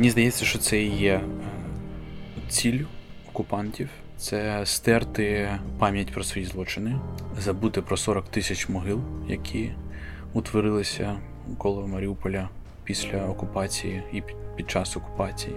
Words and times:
Мені 0.00 0.10
здається, 0.10 0.44
що 0.44 0.58
це 0.58 0.82
і 0.82 0.96
є 0.96 1.20
ціль 2.48 2.84
окупантів. 3.28 3.88
Це 4.16 4.66
стерти 4.66 5.48
пам'ять 5.78 6.12
про 6.12 6.24
свої 6.24 6.46
злочини, 6.46 6.96
забути 7.38 7.82
про 7.82 7.96
40 7.96 8.28
тисяч 8.28 8.68
могил, 8.68 9.00
які 9.28 9.72
утворилися 10.32 11.18
коло 11.58 11.86
Маріуполя 11.86 12.48
після 12.84 13.26
окупації 13.26 14.02
і 14.12 14.22
під 14.56 14.70
час 14.70 14.96
окупації. 14.96 15.56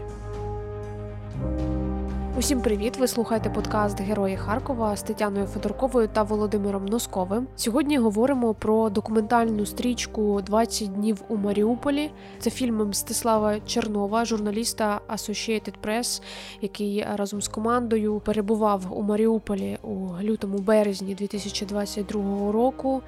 Усім 2.44 2.62
привіт! 2.62 2.98
Ви 2.98 3.08
слухаєте 3.08 3.50
подкаст 3.50 4.02
Герої 4.02 4.38
Харкова 4.38 4.96
з 4.96 5.04
Тетяною 5.04 5.46
Федорковою 5.46 6.08
та 6.08 6.24
Володимиром 6.24 6.86
Носковим. 6.86 7.48
Сьогодні 7.56 7.98
говоримо 7.98 8.54
про 8.54 8.90
документальну 8.90 9.66
стрічку 9.66 10.42
«20 10.42 10.88
днів 10.88 11.24
у 11.30 11.38
Маріуполі. 11.38 12.12
Це 12.40 12.50
фільм 12.50 12.90
Мстислава 12.90 13.60
Чернова, 13.60 14.26
журналіста 14.26 15.02
Associated 15.10 15.74
Press, 15.84 16.22
який 16.62 17.06
разом 17.16 17.42
з 17.42 17.48
командою 17.48 18.22
перебував 18.26 18.82
у 18.90 19.02
Маріуполі 19.02 19.78
у 19.82 20.08
лютому 20.22 20.58
березні 20.58 21.16
2022 21.16 22.52
року 22.52 23.02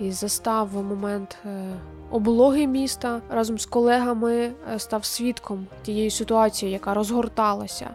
і 0.00 0.10
застав 0.10 0.84
момент 0.84 1.36
е, 1.46 1.64
облоги 2.10 2.66
міста 2.66 3.20
разом 3.30 3.58
з 3.58 3.66
колегами 3.66 4.34
е, 4.34 4.78
став 4.78 5.04
свідком 5.04 5.66
тієї 5.82 6.10
ситуації, 6.10 6.72
яка 6.72 6.94
розгорталася 6.94 7.90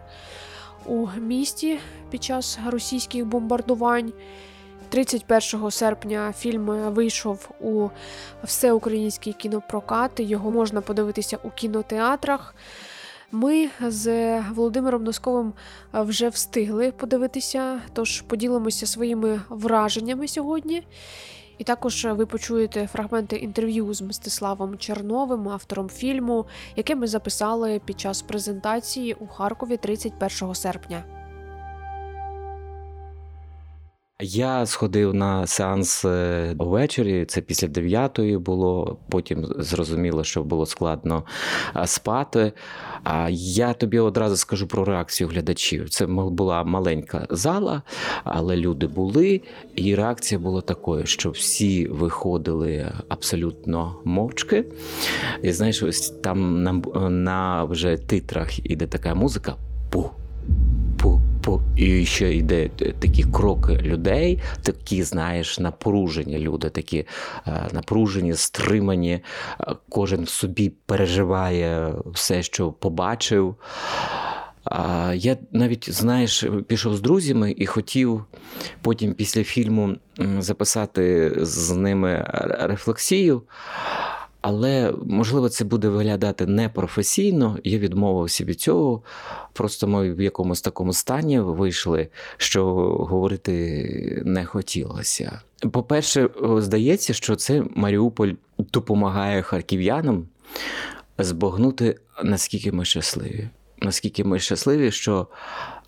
у 0.88 1.08
місті 1.20 1.78
під 2.10 2.24
час 2.24 2.58
російських 2.66 3.26
бомбардувань. 3.26 4.12
31 4.88 5.70
серпня 5.70 6.32
фільм 6.38 6.66
вийшов 6.66 7.50
у 7.60 7.88
всеукраїнський 8.44 9.32
кінопрокат. 9.32 10.10
Його 10.16 10.50
можна 10.50 10.80
подивитися 10.80 11.38
у 11.42 11.50
кінотеатрах. 11.50 12.54
Ми 13.32 13.68
з 13.80 14.40
Володимиром 14.40 15.04
Носковим 15.04 15.52
вже 15.92 16.28
встигли 16.28 16.92
подивитися, 16.92 17.80
тож 17.92 18.20
поділимося 18.20 18.86
своїми 18.86 19.40
враженнями 19.48 20.28
сьогодні. 20.28 20.82
І 21.58 21.64
також 21.64 22.04
ви 22.04 22.26
почуєте 22.26 22.86
фрагменти 22.86 23.36
інтерв'ю 23.36 23.94
з 23.94 24.02
Мстиславом 24.02 24.78
Черновим, 24.78 25.48
автором 25.48 25.88
фільму, 25.88 26.46
яке 26.76 26.94
ми 26.94 27.06
записали 27.06 27.80
під 27.84 28.00
час 28.00 28.22
презентації 28.22 29.14
у 29.14 29.26
Харкові 29.26 29.76
31 29.76 30.54
серпня. 30.54 31.17
Я 34.22 34.66
сходив 34.66 35.14
на 35.14 35.46
сеанс 35.46 36.04
ввечері, 36.58 37.24
це 37.24 37.40
після 37.40 37.68
дев'ятої 37.68 38.38
було. 38.38 38.98
Потім 39.08 39.46
зрозуміло, 39.58 40.24
що 40.24 40.44
було 40.44 40.66
складно 40.66 41.24
спати. 41.86 42.52
А 43.04 43.28
я 43.30 43.72
тобі 43.72 43.98
одразу 43.98 44.36
скажу 44.36 44.66
про 44.66 44.84
реакцію 44.84 45.28
глядачів. 45.28 45.90
Це 45.90 46.06
була 46.06 46.64
маленька 46.64 47.26
зала, 47.30 47.82
але 48.24 48.56
люди 48.56 48.86
були, 48.86 49.40
і 49.74 49.94
реакція 49.94 50.38
була 50.38 50.60
такою, 50.60 51.06
що 51.06 51.30
всі 51.30 51.86
виходили 51.86 52.92
абсолютно 53.08 53.96
мовчки. 54.04 54.64
І 55.42 55.52
знаєш, 55.52 55.82
ось 55.82 56.10
там 56.10 56.62
на, 56.62 56.72
на 57.08 57.64
вже 57.64 57.96
титрах 57.96 58.66
іде 58.66 58.86
така 58.86 59.14
музика. 59.14 59.56
Пу, 59.90 60.02
пу 60.02 60.27
і 61.76 62.04
ще 62.06 62.34
йде 62.34 62.68
такі 62.98 63.22
кроки 63.22 63.72
людей, 63.72 64.42
такі, 64.62 65.02
знаєш, 65.02 65.58
напружені 65.58 66.38
люди, 66.38 66.70
такі 66.70 67.06
е, 67.46 67.68
напружені, 67.72 68.34
стримані. 68.34 69.12
Е, 69.12 69.22
кожен 69.88 70.24
в 70.24 70.28
собі 70.28 70.72
переживає 70.86 71.94
все, 72.06 72.42
що 72.42 72.72
побачив. 72.72 73.56
Я 75.14 75.36
навіть, 75.52 75.90
знаєш, 75.92 76.44
пішов 76.66 76.96
з 76.96 77.00
друзями 77.00 77.54
і 77.58 77.66
хотів 77.66 78.24
потім 78.82 79.14
після 79.14 79.44
фільму 79.44 79.96
записати 80.38 81.32
з 81.36 81.70
ними 81.70 82.24
рефлексію. 82.60 83.42
Але 84.48 84.94
можливо 85.06 85.48
це 85.48 85.64
буде 85.64 85.88
виглядати 85.88 86.46
непрофесійно. 86.46 87.58
Я 87.64 87.78
відмовився 87.78 88.44
від 88.44 88.60
цього. 88.60 89.02
Просто 89.52 89.86
ми 89.86 90.12
в 90.14 90.20
якомусь 90.20 90.60
такому 90.60 90.92
стані 90.92 91.40
вийшли, 91.40 92.08
що 92.36 92.64
говорити 93.10 94.22
не 94.24 94.44
хотілося. 94.44 95.40
По-перше, 95.72 96.28
здається, 96.58 97.12
що 97.12 97.36
це 97.36 97.64
Маріуполь 97.74 98.32
допомагає 98.58 99.42
харків'янам 99.42 100.26
збагнути, 101.18 101.96
наскільки 102.24 102.72
ми 102.72 102.84
щасливі. 102.84 103.48
Наскільки 103.82 104.24
ми 104.24 104.38
щасливі, 104.38 104.90
що 104.90 105.26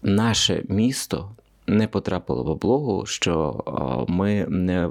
наше 0.03 0.63
місто 0.69 1.31
не 1.67 1.89
потрапило 1.89 2.43
в 2.43 2.49
облогу, 2.49 3.07
що 3.07 3.65
ми 4.09 4.47
не 4.49 4.91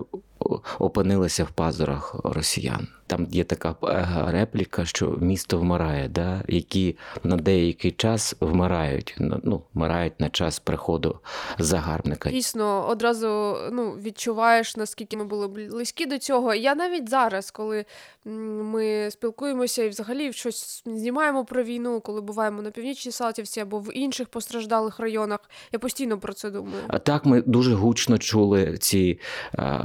опинилися 0.79 1.43
в 1.43 1.51
пазурах 1.51 2.15
росіян. 2.23 2.87
Там 3.09 3.27
є 3.31 3.43
така 3.43 3.75
е, 3.83 4.07
репліка, 4.31 4.85
що 4.85 5.17
місто 5.21 5.57
вмирає, 5.57 6.07
да? 6.07 6.43
які 6.47 6.97
на 7.23 7.35
деякий 7.35 7.91
час 7.91 8.35
вмирають. 8.39 9.15
Ну, 9.19 9.61
вмирають 9.73 10.19
на 10.19 10.29
час 10.29 10.59
приходу 10.59 11.19
загарбника. 11.59 12.29
Дійсно, 12.29 12.87
одразу 12.89 13.57
ну, 13.71 13.91
відчуваєш, 13.91 14.77
наскільки 14.77 15.17
ми 15.17 15.23
були 15.23 15.47
близькі 15.47 16.05
до 16.05 16.17
цього. 16.17 16.53
Я 16.53 16.75
навіть 16.75 17.09
зараз, 17.09 17.51
коли 17.51 17.85
ми 18.25 19.11
спілкуємося 19.11 19.83
і 19.83 19.89
взагалі 19.89 20.33
щось 20.33 20.83
знімаємо 20.85 21.45
про 21.45 21.63
війну, 21.63 22.01
коли 22.01 22.21
буваємо 22.21 22.61
на 22.61 22.71
північній 22.71 23.11
Салтівці 23.11 23.59
або 23.59 23.79
в 23.79 23.97
інших 23.97 24.27
постраждалих 24.27 24.99
районах, 24.99 25.39
я 25.71 25.79
постійно 25.79 26.19
про 26.19 26.33
це 26.33 26.49
думаю. 26.49 26.83
А 26.87 26.99
так 26.99 27.25
ми 27.25 27.41
дуже 27.41 27.73
гучно 27.73 28.17
чули 28.17 28.77
ці 28.77 29.19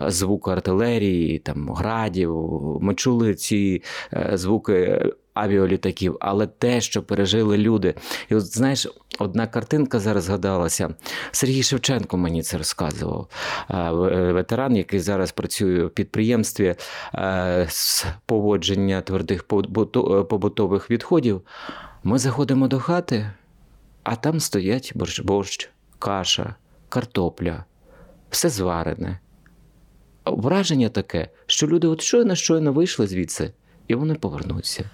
звуки 0.07 0.51
артилерії, 0.51 1.39
там 1.39 1.71
градів. 1.75 2.35
Ми 2.81 2.95
чули 2.95 3.14
чули 3.15 3.35
ці 3.35 3.83
е, 4.13 4.31
звуки 4.35 5.03
авіалітаків, 5.35 6.17
але 6.21 6.47
те, 6.47 6.81
що 6.81 7.03
пережили 7.03 7.59
люди. 7.59 7.95
І 8.29 8.35
от 8.35 8.47
знаєш, 8.47 8.89
одна 9.19 9.47
картинка 9.47 10.01
зараз 10.01 10.25
згадалася. 10.25 10.95
Сергій 11.31 11.63
Шевченко 11.63 12.17
мені 12.17 12.43
це 12.43 12.59
розказував. 12.59 13.29
Е, 13.71 13.91
ветеран, 14.33 14.77
який 14.77 15.01
зараз 15.01 15.33
працює 15.33 15.85
в 15.85 15.91
підприємстві 15.91 16.75
е, 17.15 17.67
з 17.71 18.07
поводження 18.27 19.01
твердих 19.01 19.45
побутових 20.29 20.91
відходів. 20.91 21.43
Ми 22.05 22.19
заходимо 22.19 22.69
до 22.69 22.79
хати, 22.79 23.31
а 24.03 24.17
там 24.17 24.41
стоять 24.41 24.93
борщ, 24.95 25.21
борщ 25.21 25.71
каша, 25.99 26.55
картопля, 26.89 27.65
все 28.31 28.49
зварене 28.49 29.19
враження 30.27 30.89
таке, 30.89 31.29
що 31.47 31.67
люди 31.67 31.87
от 31.87 32.03
щойно 32.03 32.35
щойно 32.35 32.73
вийшли 32.73 33.07
звідси, 33.07 33.53
і 33.89 33.95
вони 33.95 34.15
повернуться. 34.15 34.91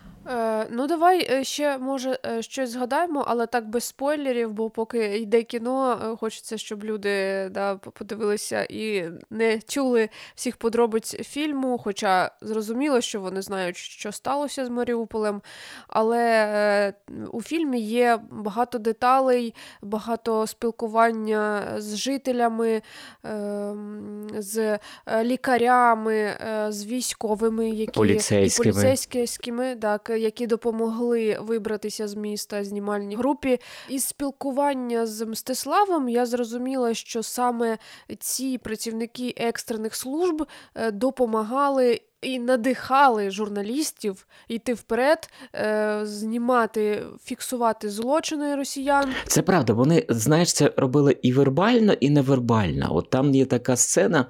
Ну, 0.71 0.87
давай 0.87 1.26
е, 1.31 1.44
ще, 1.44 1.78
може, 1.78 2.19
е, 2.26 2.43
щось 2.43 2.71
згадаємо, 2.71 3.25
але 3.26 3.47
так 3.47 3.69
без 3.69 3.84
спойлерів, 3.84 4.53
бо 4.53 4.71
поки 4.71 5.19
йде 5.19 5.43
кіно, 5.43 6.00
е, 6.04 6.16
хочеться, 6.16 6.59
щоб 6.59 6.84
люди 6.84 7.48
да, 7.50 7.76
подивилися 7.76 8.66
і 8.71 9.10
не 9.31 9.60
чули 9.60 10.09
всіх 10.34 10.56
подробиць 10.56 11.15
фільму. 11.15 11.78
Хоча 11.78 12.31
зрозуміло, 12.41 13.00
що 13.00 13.21
вони 13.21 13.43
знають, 13.43 13.76
що 13.76 14.12
сталося 14.12 14.66
з 14.66 14.69
Маріуполем. 14.69 15.43
Але 15.88 16.94
у 17.32 17.42
фільмі 17.42 17.81
є 17.81 18.19
багато 18.31 18.78
деталей, 18.78 19.54
багато 19.82 20.47
спілкування 20.47 21.62
з 21.78 21.97
жителями, 21.97 22.82
ем, 23.25 24.27
з 24.38 24.78
лікарями, 25.22 26.37
з 26.69 26.87
військовими, 26.87 27.71
які 27.71 27.92
поліцейськими, 27.92 28.71
і 28.71 28.72
поліцейськими 28.72 29.77
так, 29.77 30.10
які 30.10 30.47
допомогли 30.50 31.38
вибратися 31.41 32.08
з 32.08 32.14
міста 32.14 32.64
знімальній 32.64 33.16
групі. 33.16 33.58
Із 33.88 34.04
спілкування 34.04 35.06
з 35.06 35.26
Мстиславом 35.26 36.08
я 36.08 36.26
зрозуміла, 36.26 36.94
що 36.94 37.22
саме 37.22 37.78
ці 38.18 38.58
працівники 38.58 39.34
екстрених 39.36 39.94
служб 39.94 40.47
е, 40.74 40.91
допомагали. 40.91 42.00
І 42.22 42.38
надихали 42.38 43.30
журналістів 43.30 44.26
йти 44.48 44.74
вперед, 44.74 45.30
е, 45.54 46.00
знімати, 46.04 47.02
фіксувати 47.24 47.91
злочини 47.91 48.56
росіян. 48.56 49.08
Це 49.26 49.42
правда. 49.42 49.72
Вони 49.72 50.06
знаєш, 50.08 50.52
це 50.52 50.72
робили 50.76 51.16
і 51.22 51.32
вербально, 51.32 51.92
і 51.92 52.10
невербально. 52.10 52.97
От 52.97 53.10
там 53.10 53.34
є 53.34 53.44
така 53.47 53.76
сцена, 53.76 54.26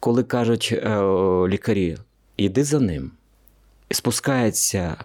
коли 0.00 0.22
кажуть 0.22 0.68
е, 0.72 1.00
лікарі: 1.48 1.96
іди 2.36 2.64
за 2.64 2.80
ним 2.80 3.10
спускається 3.90 5.04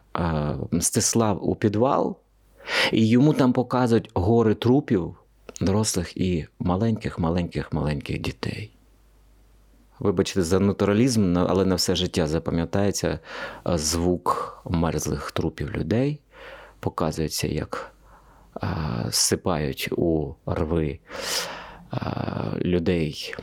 Мстислав 0.72 1.50
у 1.50 1.56
підвал, 1.56 2.18
і 2.92 3.10
йому 3.10 3.34
там 3.34 3.54
показують 3.54 4.12
гори 4.14 4.56
трупів 4.56 5.16
дорослих 5.62 6.18
і 6.18 6.48
маленьких-маленьких-маленьких 6.60 8.20
дітей. 8.20 8.72
Вибачте, 10.00 10.44
за 10.44 10.60
натуралізм, 10.60 11.38
але 11.38 11.66
на 11.66 11.76
все 11.76 11.96
життя 11.96 12.28
запам'ятається 12.28 13.20
звук 13.66 14.62
мерзлих 14.66 15.32
трупів 15.32 15.72
людей, 15.72 16.20
показується, 16.80 17.48
як 17.48 17.92
зсипають 19.10 19.90
у 19.92 20.36
рви 20.46 21.00
людей, 22.62 23.36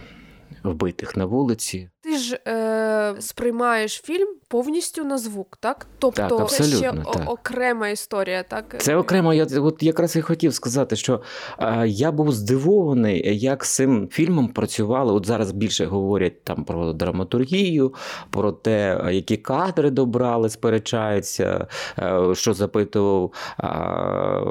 вбитих 0.64 1.16
на 1.16 1.24
вулиці. 1.24 1.90
Ти 2.00 2.18
ж 2.18 2.40
е, 2.46 3.16
сприймаєш 3.20 4.02
фільм 4.02 4.36
повністю 4.48 5.04
на 5.04 5.18
звук, 5.18 5.56
так? 5.60 5.86
Тобто 5.98 6.36
так, 6.38 6.50
це 6.50 6.64
ще 6.64 6.92
так. 6.92 7.22
окрема 7.26 7.88
історія, 7.88 8.42
так? 8.42 8.76
Це 8.78 8.96
окремо. 8.96 9.34
Я 9.34 9.46
от 9.56 9.82
якраз 9.82 10.16
і 10.16 10.20
хотів 10.20 10.54
сказати, 10.54 10.96
що 10.96 11.20
е, 11.58 11.88
я 11.88 12.12
був 12.12 12.32
здивований, 12.32 13.38
як 13.38 13.64
з 13.64 13.74
цим 13.74 14.08
фільмом 14.08 14.48
працювали. 14.48 15.12
От 15.12 15.26
зараз 15.26 15.52
більше 15.52 15.86
говорять 15.86 16.44
там 16.44 16.64
про 16.64 16.92
драматургію, 16.92 17.94
про 18.30 18.52
те, 18.52 19.00
які 19.10 19.36
кадри 19.36 19.90
добрали, 19.90 20.48
сперечаються, 20.48 21.66
е, 21.98 22.34
що 22.34 22.54
запитував 22.54 23.32
е, 23.60 23.66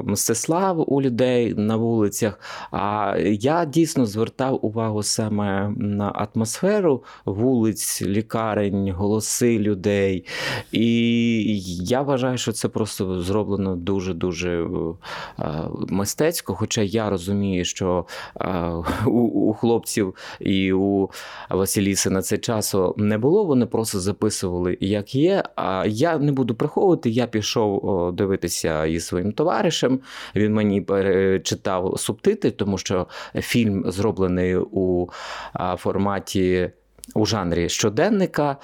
Мстислав 0.03 0.93
у 0.93 1.01
людей 1.01 1.53
на 1.53 1.75
вулицях. 1.75 2.39
А 2.71 3.15
я 3.25 3.65
дійсно 3.65 4.05
звертав 4.05 4.65
увагу 4.65 5.03
саме 5.03 5.73
на 5.77 6.27
атмосферу 6.35 7.03
вулиць, 7.25 8.01
лікарень, 8.01 8.91
голоси 8.91 9.59
людей. 9.59 9.84
І 10.71 11.59
я 11.83 12.01
вважаю, 12.01 12.37
що 12.37 12.51
це 12.51 12.67
просто 12.67 13.21
зроблено 13.21 13.75
дуже-дуже 13.75 14.67
е, 15.39 15.45
мистецько. 15.87 16.53
Хоча 16.53 16.81
я 16.81 17.09
розумію, 17.09 17.65
що 17.65 18.05
е, 18.41 18.71
у, 19.05 19.19
у 19.49 19.53
хлопців 19.53 20.15
і 20.39 20.73
у 20.73 21.09
Василіси 21.49 22.09
на 22.09 22.21
це 22.21 22.37
часу 22.37 22.95
не 22.97 23.17
було. 23.17 23.45
Вони 23.45 23.65
просто 23.65 23.99
записували, 23.99 24.77
як 24.81 25.15
є. 25.15 25.43
А 25.55 25.85
я 25.87 26.17
не 26.17 26.31
буду 26.31 26.55
приховувати. 26.55 27.09
Я 27.09 27.27
пішов 27.27 28.11
дивитися 28.13 28.85
із 28.85 29.05
своїм 29.05 29.31
товаришем. 29.31 29.99
Він 30.35 30.53
мені 30.53 30.81
перечитав 30.81 31.99
субтитри, 31.99 32.51
тому 32.51 32.77
що 32.77 33.07
фільм 33.35 33.83
зроблений 33.91 34.57
у 34.57 35.07
форматі 35.77 36.71
у 37.13 37.25
жанрі 37.25 37.69
щоденника 37.69 38.57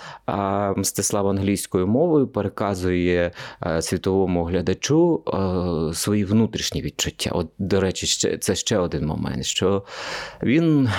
Мстислав 0.76 1.28
англійською 1.28 1.88
мовою 1.88 2.28
переказує 2.28 3.32
е, 3.66 3.82
світовому 3.82 4.44
глядачу 4.44 5.24
е, 5.28 5.94
свої 5.94 6.26
внутрішні 6.26 6.82
відчуття. 6.82 7.30
От, 7.34 7.48
До 7.58 7.82
речі, 7.82 8.38
це 8.38 8.56
ще 8.56 8.78
один 8.78 9.06
момент, 9.06 9.46
що 9.46 9.84
він 10.44 10.90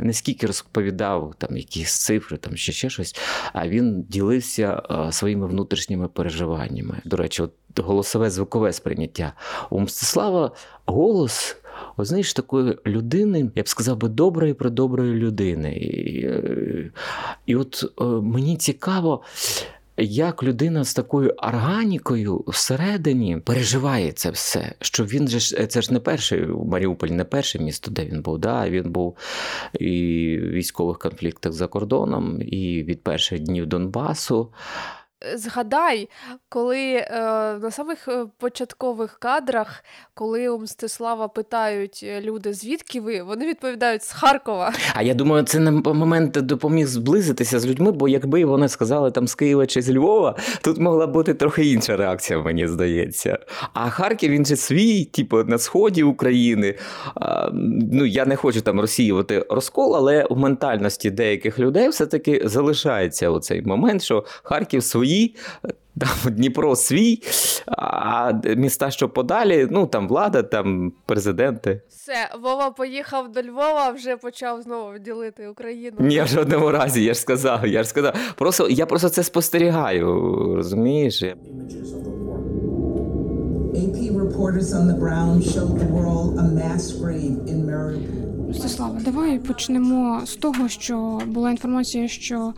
не 0.00 0.12
скільки 0.12 0.46
розповідав 0.46 1.34
там 1.38 1.56
якісь 1.56 2.04
цифри, 2.04 2.36
там 2.36 2.56
ще 2.56 2.72
ще 2.72 2.90
щось, 2.90 3.16
а 3.52 3.68
він 3.68 4.02
ділився 4.02 4.82
е, 4.90 5.12
своїми 5.12 5.46
внутрішніми 5.46 6.08
переживаннями. 6.08 7.00
До 7.04 7.16
речі, 7.16 7.42
от 7.42 7.52
голосове 7.76 8.30
звукове 8.30 8.72
сприйняття. 8.72 9.32
У 9.70 9.80
Мстислава 9.80 10.50
голос. 10.86 11.56
От 11.96 12.06
знаєш, 12.06 12.32
такої 12.32 12.76
людини, 12.86 13.50
я 13.54 13.62
б 13.62 13.68
сказав 13.68 13.96
би, 13.96 14.08
доброї 14.08 14.54
придоброї 14.54 15.14
людини. 15.14 15.72
І, 15.72 16.28
і 17.46 17.56
от 17.56 17.84
е, 18.00 18.04
мені 18.04 18.56
цікаво. 18.56 19.22
Як 20.00 20.42
людина 20.42 20.84
з 20.84 20.94
такою 20.94 21.30
органікою 21.30 22.44
всередині 22.46 23.36
переживає 23.36 24.12
це 24.12 24.30
все, 24.30 24.74
що 24.80 25.04
він 25.04 25.28
же 25.28 25.66
це 25.66 25.82
ж 25.82 25.92
не 25.92 26.00
перший 26.00 26.46
Маріуполь, 26.46 27.08
не 27.08 27.24
перше 27.24 27.58
місто, 27.58 27.90
де 27.90 28.04
він 28.04 28.22
був. 28.22 28.38
Да? 28.38 28.70
Він 28.70 28.90
був 28.90 29.16
і 29.80 29.86
в 30.42 30.50
військових 30.50 30.98
конфліктах 30.98 31.52
за 31.52 31.66
кордоном, 31.66 32.42
і 32.42 32.82
від 32.82 33.02
перших 33.02 33.40
днів 33.40 33.66
Донбасу. 33.66 34.48
Згадай, 35.34 36.08
коли 36.48 36.78
е, 36.78 37.08
на 37.62 37.70
самих 37.70 38.08
е, 38.08 38.26
початкових 38.38 39.18
кадрах, 39.18 39.84
коли 40.14 40.48
у 40.48 40.58
Мстислава 40.58 41.28
питають 41.28 42.00
е, 42.02 42.20
люди, 42.20 42.54
звідки 42.54 43.00
ви, 43.00 43.22
вони 43.22 43.46
відповідають 43.46 44.02
з 44.02 44.12
Харкова. 44.12 44.72
А 44.94 45.02
я 45.02 45.14
думаю, 45.14 45.42
це 45.42 45.58
на 45.58 45.70
момент 45.70 46.32
допоміг 46.32 46.86
зблизитися 46.86 47.60
з 47.60 47.66
людьми, 47.66 47.92
бо 47.92 48.08
якби 48.08 48.44
вони 48.44 48.68
сказали 48.68 49.10
там 49.10 49.28
з 49.28 49.34
Києва 49.34 49.66
чи 49.66 49.82
з 49.82 49.90
Львова, 49.90 50.36
тут 50.62 50.78
могла 50.78 51.06
бути 51.06 51.34
трохи 51.34 51.66
інша 51.66 51.96
реакція, 51.96 52.38
мені 52.38 52.68
здається. 52.68 53.38
А 53.72 53.90
Харків 53.90 54.30
він 54.30 54.46
же 54.46 54.56
свій, 54.56 55.04
типу, 55.04 55.44
на 55.44 55.58
сході 55.58 56.02
України. 56.02 56.74
А, 57.14 57.50
ну, 57.92 58.06
Я 58.06 58.24
не 58.24 58.36
хочу 58.36 58.60
там 58.60 58.80
розсіювати 58.80 59.46
розкол, 59.50 59.96
але 59.96 60.26
в 60.30 60.38
ментальності 60.38 61.10
деяких 61.10 61.58
людей 61.58 61.88
все-таки 61.88 62.42
залишається 62.44 63.30
оцей 63.30 63.62
момент, 63.62 64.02
що 64.02 64.24
Харків 64.42 64.82
свій 64.82 65.07
свої, 65.08 65.34
там 65.98 66.32
Дніпро 66.34 66.76
свій, 66.76 67.22
а 67.66 68.32
міста, 68.56 68.90
що 68.90 69.08
подалі, 69.08 69.68
ну 69.70 69.86
там 69.86 70.08
влада, 70.08 70.42
там 70.42 70.92
президенти. 71.06 71.80
Все, 71.88 72.30
Вова 72.42 72.70
поїхав 72.70 73.32
до 73.32 73.42
Львова, 73.42 73.90
вже 73.90 74.16
почав 74.16 74.62
знову 74.62 74.98
ділити 74.98 75.48
Україну. 75.48 75.96
Ні, 76.00 76.22
в 76.22 76.26
жодному 76.26 76.70
разі, 76.70 77.04
я 77.04 77.14
ж 77.14 77.20
сказав, 77.20 77.66
я 77.66 77.82
ж 77.82 77.88
сказав. 77.88 78.14
Просто 78.36 78.68
я 78.68 78.86
просто 78.86 79.08
це 79.08 79.22
спостерігаю, 79.22 80.06
розумієш? 80.56 81.24
Стеслава, 88.54 89.00
давай 89.04 89.38
почнемо 89.38 90.20
з 90.26 90.36
того, 90.36 90.68
що 90.68 91.20
була 91.26 91.50
інформація, 91.50 92.08
що 92.08 92.52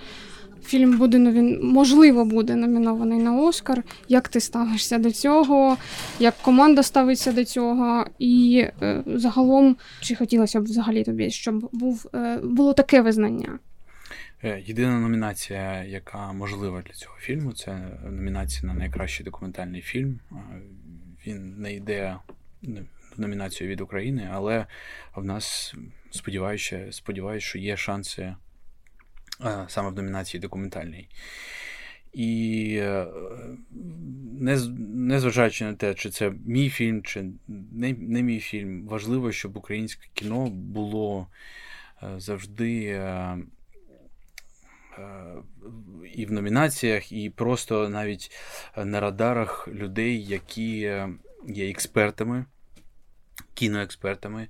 Фільм 0.65 0.99
буде 0.99 1.19
нові... 1.19 1.43
можливо 1.63 2.25
буде 2.25 2.57
номінований 2.57 3.19
на 3.19 3.37
Оскар. 3.37 3.83
Як 4.09 4.29
ти 4.29 4.41
ставишся 4.41 4.99
до 4.99 5.11
цього? 5.11 5.77
Як 6.19 6.35
команда 6.43 6.83
ставиться 6.83 7.33
до 7.33 7.45
цього? 7.45 8.07
І 8.19 8.67
е, 8.83 9.03
загалом, 9.07 9.77
чи 10.01 10.15
хотілося 10.15 10.61
б 10.61 10.65
взагалі 10.65 11.05
тобі, 11.05 11.31
щоб 11.31 11.69
був 11.73 12.07
е, 12.15 12.41
було 12.43 12.73
таке 12.73 13.01
визнання? 13.01 13.59
Е, 14.45 14.63
єдина 14.67 15.01
номінація, 15.01 15.85
яка 15.85 16.33
можлива 16.33 16.83
для 16.83 16.93
цього 16.93 17.17
фільму, 17.19 17.53
це 17.53 17.99
номінація 18.05 18.73
на 18.73 18.75
найкращий 18.75 19.25
документальний 19.25 19.81
фільм. 19.81 20.21
Е, 20.33 20.35
він 21.27 21.55
не 21.59 21.75
йде 21.75 22.17
в 23.17 23.21
номінацію 23.21 23.71
від 23.71 23.81
України, 23.81 24.29
але 24.33 24.67
в 25.15 25.25
нас 25.25 25.75
сподіваюся, 26.11 26.87
сподіваюся, 26.91 27.47
що 27.47 27.59
є 27.59 27.77
шанси 27.77 28.35
саме 29.69 29.91
в 29.91 29.95
номінації 29.95 30.41
документальній. 30.41 31.09
І 32.13 32.77
е, 32.81 33.07
незважаючи 34.79 35.65
на 35.65 35.75
те, 35.75 35.95
чи 35.95 36.11
це 36.11 36.33
мій 36.47 36.71
фільм, 36.71 37.03
чи 37.03 37.25
не, 37.73 37.93
не 37.93 38.23
мій 38.23 38.41
фільм, 38.41 38.87
важливо, 38.87 39.33
щоб 39.33 39.57
українське 39.57 40.09
кіно 40.15 40.47
було 40.51 41.27
е, 42.03 42.15
завжди 42.21 42.85
е, 42.85 43.39
і 46.15 46.27
в 46.27 46.33
номінаціях, 46.33 47.13
і 47.13 47.31
просто 47.31 47.89
навіть 47.89 48.31
на 48.77 49.01
радарах 49.01 49.69
людей, 49.69 50.25
які 50.25 50.77
є 51.49 51.71
експертами, 51.71 52.45
кіноекспертами, 53.55 54.49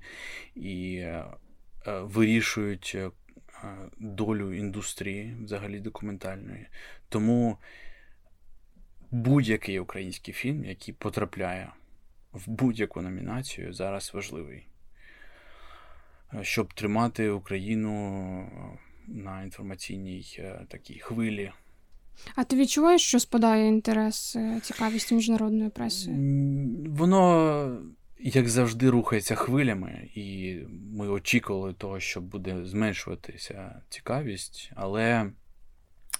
і 0.55 1.05
вирішують 1.85 2.97
долю 3.97 4.53
індустрії 4.53 5.35
взагалі 5.43 5.79
документальної. 5.79 6.67
Тому 7.09 7.57
будь-який 9.11 9.79
український 9.79 10.33
фільм, 10.33 10.65
який 10.65 10.93
потрапляє 10.93 11.71
в 12.33 12.49
будь-яку 12.49 13.01
номінацію, 13.01 13.73
зараз 13.73 14.11
важливий, 14.13 14.67
щоб 16.41 16.73
тримати 16.73 17.29
Україну 17.29 18.81
на 19.07 19.43
інформаційній 19.43 20.35
е, 20.39 20.65
такій 20.69 20.99
хвилі. 20.99 21.51
А 22.35 22.43
ти 22.43 22.55
відчуваєш, 22.55 23.01
що 23.01 23.19
спадає 23.19 23.67
інтерес, 23.67 24.35
е, 24.35 24.59
цікавість 24.63 25.11
міжнародної 25.11 25.69
преси? 25.69 26.11
Воно 26.87 27.81
як 28.23 28.49
завжди, 28.49 28.89
рухається 28.89 29.35
хвилями, 29.35 30.09
і 30.15 30.57
ми 30.69 31.07
очікували 31.07 31.73
того, 31.73 31.99
що 31.99 32.21
буде 32.21 32.65
зменшуватися 32.65 33.81
цікавість, 33.89 34.71
але 34.75 35.31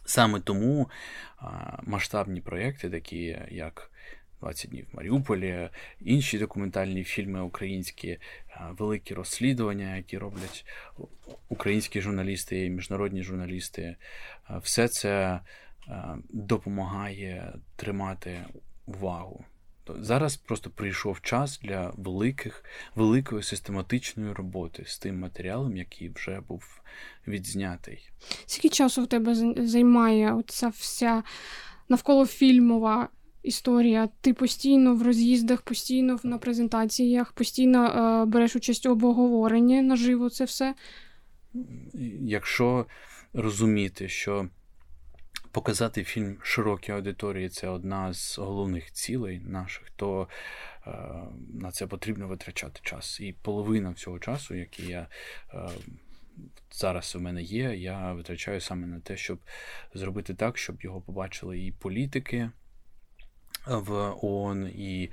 саме 0.06 0.40
тому 0.40 0.90
масштабні 1.84 2.42
проєкти, 2.42 2.90
такі 2.90 3.38
як 3.52 3.92
20 4.40 4.70
днів 4.70 4.88
в 4.92 4.96
Маріуполі, 4.96 5.70
інші 6.00 6.40
документальні 6.40 7.04
фільми 7.04 7.42
українські, 7.42 8.18
великі 8.70 9.16
розслідування, 9.16 9.96
які 9.96 10.18
роблять 10.18 10.66
українські 11.50 12.02
журналісти 12.02 12.66
і 12.66 12.70
міжнародні 12.70 13.24
журналісти, 13.24 13.96
все 14.62 14.88
це 14.88 15.40
допомагає 16.30 17.54
тримати 17.76 18.40
увагу. 18.86 19.46
Зараз 20.00 20.38
просто 20.38 20.70
прийшов 20.70 21.22
час 21.22 21.60
для 21.64 21.94
великих, 21.98 22.66
великої 22.96 23.44
систематичної 23.44 24.34
роботи 24.34 24.84
з 24.88 24.98
тим 24.98 25.20
матеріалом, 25.20 25.78
який 25.78 26.10
вже 26.10 26.42
був 26.48 26.82
відзнятий. 27.28 28.10
Скільки 28.46 28.70
часу 28.70 29.04
в 29.04 29.08
тебе 29.08 29.36
займає 29.68 30.34
оця 30.34 30.68
вся 30.68 31.24
навколо 31.90 32.26
фільмова 32.26 33.10
історія. 33.44 34.10
Ти 34.22 34.34
постійно 34.34 34.96
в 34.96 35.02
роз'їздах, 35.02 35.62
постійно 35.62 36.20
на 36.24 36.38
презентаціях, 36.38 37.32
постійно 37.32 37.86
е, 37.86 38.26
береш 38.26 38.56
участь 38.56 38.86
у 38.86 38.92
обговоренні 38.92 39.82
наживо 39.82 40.30
це 40.30 40.46
все. 40.46 40.76
Якщо 42.22 42.86
розуміти, 43.34 44.08
що 44.08 44.50
показати 45.52 46.04
фільм 46.04 46.38
широкій 46.44 46.92
аудиторії 46.92 47.50
це 47.50 47.68
одна 47.68 48.14
з 48.14 48.38
головних 48.38 48.92
цілей 48.92 49.40
наших, 49.40 49.90
то 49.96 50.28
е, 50.88 50.92
на 51.54 51.72
це 51.72 51.88
потрібно 51.88 52.28
витрачати 52.28 52.80
час. 52.84 53.20
І 53.20 53.36
половина 53.42 53.90
всього 53.90 54.20
часу, 54.20 54.56
який 54.56 54.88
я 54.88 55.08
е, 55.54 55.70
зараз 56.72 57.16
у 57.16 57.20
мене 57.20 57.42
є, 57.42 57.76
я 57.76 58.14
витрачаю 58.14 58.62
саме 58.62 58.88
на 58.88 59.00
те, 59.00 59.18
щоб 59.18 59.40
зробити 59.94 60.34
так, 60.34 60.58
щоб 60.58 60.82
його 60.82 61.02
побачили 61.02 61.60
і 61.60 61.72
політики. 61.72 62.50
В 63.68 64.16
ООН 64.22 64.68
і 64.76 65.12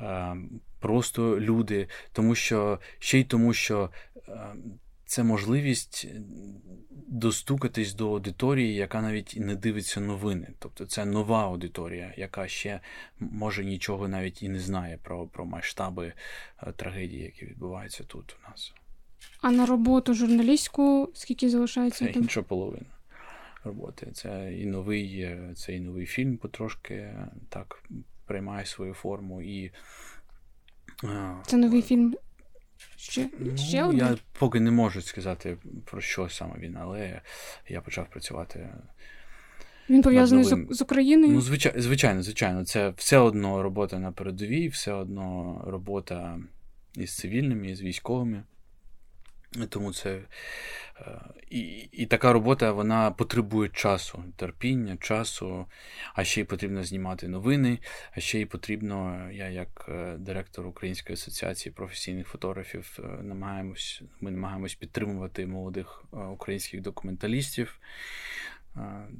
е, 0.00 0.36
просто 0.80 1.40
люди, 1.40 1.88
тому 2.12 2.34
що 2.34 2.80
ще 2.98 3.18
й 3.18 3.24
тому, 3.24 3.54
що 3.54 3.90
е, 4.28 4.54
це 5.12 5.22
можливість 5.22 6.06
достукатись 7.08 7.94
до 7.94 8.08
аудиторії, 8.12 8.74
яка 8.74 9.02
навіть 9.02 9.34
не 9.36 9.56
дивиться 9.56 10.00
новини. 10.00 10.48
Тобто 10.58 10.86
це 10.86 11.04
нова 11.04 11.44
аудиторія, 11.44 12.14
яка 12.16 12.48
ще 12.48 12.80
може 13.20 13.64
нічого 13.64 14.08
навіть 14.08 14.42
і 14.42 14.48
не 14.48 14.60
знає 14.60 14.98
про 15.02 15.26
про 15.26 15.44
масштаби 15.44 16.12
е, 16.62 16.72
трагедії, 16.72 17.22
які 17.22 17.46
відбуваються 17.46 18.04
тут 18.04 18.36
у 18.40 18.50
нас. 18.50 18.72
А 19.40 19.50
на 19.50 19.66
роботу 19.66 20.14
журналістську 20.14 21.10
скільки 21.14 21.50
залишається? 21.50 22.04
Це 22.04 22.10
інша 22.10 22.42
половина 22.42 22.86
роботи. 23.64 24.10
Це 24.14 24.54
і 24.54 24.66
новий, 24.66 25.20
е, 25.20 25.52
це 25.56 25.74
і 25.74 25.80
новий 25.80 26.06
фільм 26.06 26.36
потрошки 26.36 27.14
так 27.48 27.84
приймає 28.26 28.66
свою 28.66 28.94
форму. 28.94 29.42
і 29.42 29.72
е, 31.04 31.36
Це 31.46 31.56
новий 31.56 31.82
фільм 31.82 32.14
Ще 33.02 33.28
ну, 33.38 33.56
ще 33.56 33.84
один? 33.84 33.98
Я 33.98 34.16
поки 34.38 34.60
не 34.60 34.70
можу 34.70 35.02
сказати, 35.02 35.56
про 35.84 36.00
що 36.00 36.28
саме 36.28 36.54
він, 36.58 36.76
але 36.76 37.20
я 37.68 37.80
почав 37.80 38.06
працювати. 38.10 38.68
Він 39.90 40.02
пов'язаний 40.02 40.44
з, 40.44 40.66
з 40.70 40.82
Україною? 40.82 41.32
Ну, 41.32 41.40
звичайно, 41.40 41.82
звичайно, 41.82 42.22
звичайно. 42.22 42.64
Це 42.64 42.92
все 42.96 43.18
одно 43.18 43.62
робота 43.62 43.98
на 43.98 44.12
передовій, 44.12 44.68
все 44.68 44.92
одно 44.92 45.60
робота 45.66 46.38
із 46.94 47.16
цивільними, 47.16 47.70
із 47.70 47.82
військовими. 47.82 48.42
Тому 49.68 49.92
це 49.92 50.20
е, 51.00 51.20
і 51.50 51.60
і 51.92 52.06
така 52.06 52.32
робота 52.32 52.72
вона 52.72 53.10
потребує 53.10 53.68
часу, 53.68 54.24
терпіння, 54.36 54.96
часу, 54.96 55.66
а 56.14 56.24
ще 56.24 56.40
й 56.40 56.44
потрібно 56.44 56.84
знімати 56.84 57.28
новини, 57.28 57.78
а 58.16 58.20
ще 58.20 58.40
й 58.40 58.46
потрібно, 58.46 59.28
я 59.32 59.48
як 59.48 59.86
е, 59.88 60.16
директор 60.18 60.66
Української 60.66 61.14
асоціації 61.14 61.72
професійних 61.72 62.28
фотографів 62.28 62.98
е, 62.98 63.22
намагаємось, 63.22 64.02
ми 64.20 64.30
намагаємось 64.30 64.74
підтримувати 64.74 65.46
молодих 65.46 66.04
українських 66.32 66.80
документалістів, 66.80 67.78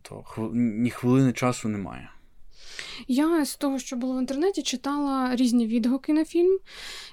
то 0.02 0.24
ні 0.54 0.90
хвилини 0.90 1.32
часу 1.32 1.68
немає. 1.68 2.08
Я 3.08 3.44
з 3.44 3.56
того, 3.56 3.78
що 3.78 3.96
було 3.96 4.16
в 4.16 4.20
інтернеті, 4.20 4.62
читала 4.62 5.36
різні 5.36 5.66
відгуки 5.66 6.12
на 6.12 6.24
фільм, 6.24 6.58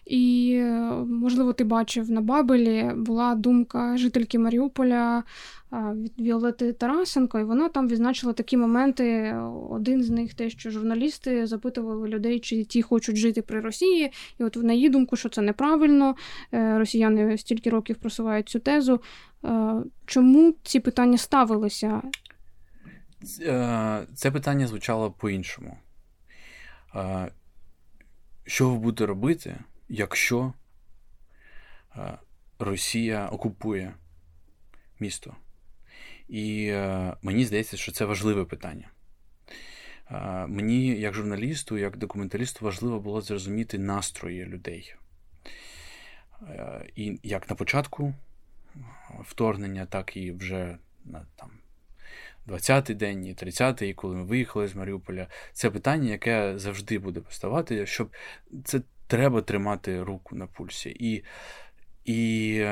і, 0.06 0.56
можливо, 1.08 1.53
ти 1.53 1.63
бачив 1.63 2.12
на 2.12 2.22
Бабелі 2.22 2.91
була 2.96 3.36
думка 3.36 3.98
жительки 3.98 4.39
Маріуполя 4.39 5.24
від 5.72 6.20
Віолети 6.20 6.74
Тарасенко, 6.74 7.39
і 7.39 7.44
вона 7.44 7.70
там 7.70 7.88
відзначила 7.88 8.34
такі 8.34 8.58
моменти. 8.58 9.36
Один 9.70 10.03
з 10.03 10.10
них 10.10 10.34
те, 10.34 10.50
що 10.50 10.72
журналісти 10.72 11.48
запитували 11.48 12.08
людей, 12.08 12.39
чи 12.39 12.63
ті 12.63 12.82
хочуть 12.82 13.15
жити 13.15 13.41
при 13.41 13.60
Росії. 13.60 14.12
І 14.39 14.44
от 14.44 14.56
на 14.56 14.74
її 14.74 14.89
думку, 14.89 15.15
що 15.15 15.29
це 15.29 15.41
неправильно. 15.41 16.15
Е, 16.53 16.77
росіяни 16.77 17.38
стільки 17.38 17.70
років 17.70 17.96
просувають 17.96 18.50
цю 18.50 18.60
тезу. 18.60 19.01
Е, 19.46 19.74
чому 20.06 20.56
ці 20.63 20.79
питання 20.79 21.18
ставилися? 21.18 22.01
Е, 23.41 24.07
це 24.15 24.31
питання 24.31 24.67
звучало 24.67 25.11
по-іншому. 25.11 25.77
Е, 26.95 27.31
що 28.45 28.69
ви 28.69 28.77
будете 28.77 29.05
робити, 29.05 29.57
якщо 29.89 30.53
е, 31.95 32.17
Росія 32.59 33.27
окупує 33.27 33.93
місто? 34.99 35.35
І 36.27 36.73
мені 37.21 37.45
здається, 37.45 37.77
що 37.77 37.91
це 37.91 38.05
важливе 38.05 38.45
питання. 38.45 38.89
Мені, 40.47 40.88
як 40.88 41.13
журналісту, 41.13 41.77
як 41.77 41.97
документалісту, 41.97 42.65
важливо 42.65 42.99
було 42.99 43.21
зрозуміти 43.21 43.79
настрої 43.79 44.45
людей. 44.45 44.95
І 46.95 47.19
як 47.23 47.49
на 47.49 47.55
початку 47.55 48.13
вторгнення, 49.19 49.85
так 49.85 50.17
і 50.17 50.31
вже 50.31 50.77
20-й 52.51 52.94
день, 52.94 53.25
і 53.25 53.34
30-й, 53.34 53.94
коли 53.94 54.15
ми 54.15 54.24
виїхали 54.24 54.68
з 54.68 54.75
Маріуполя. 54.75 55.27
Це 55.53 55.70
питання, 55.70 56.12
яке 56.12 56.60
завжди 56.60 57.00
буде 57.00 57.20
поставати, 57.22 57.86
щоб 57.86 58.13
це 58.65 58.82
треба 59.08 59.41
тримати 59.41 60.03
руку 60.03 60.36
на 60.36 60.48
пульсі. 60.48 60.96
І, 61.00 61.24
і, 62.06 62.65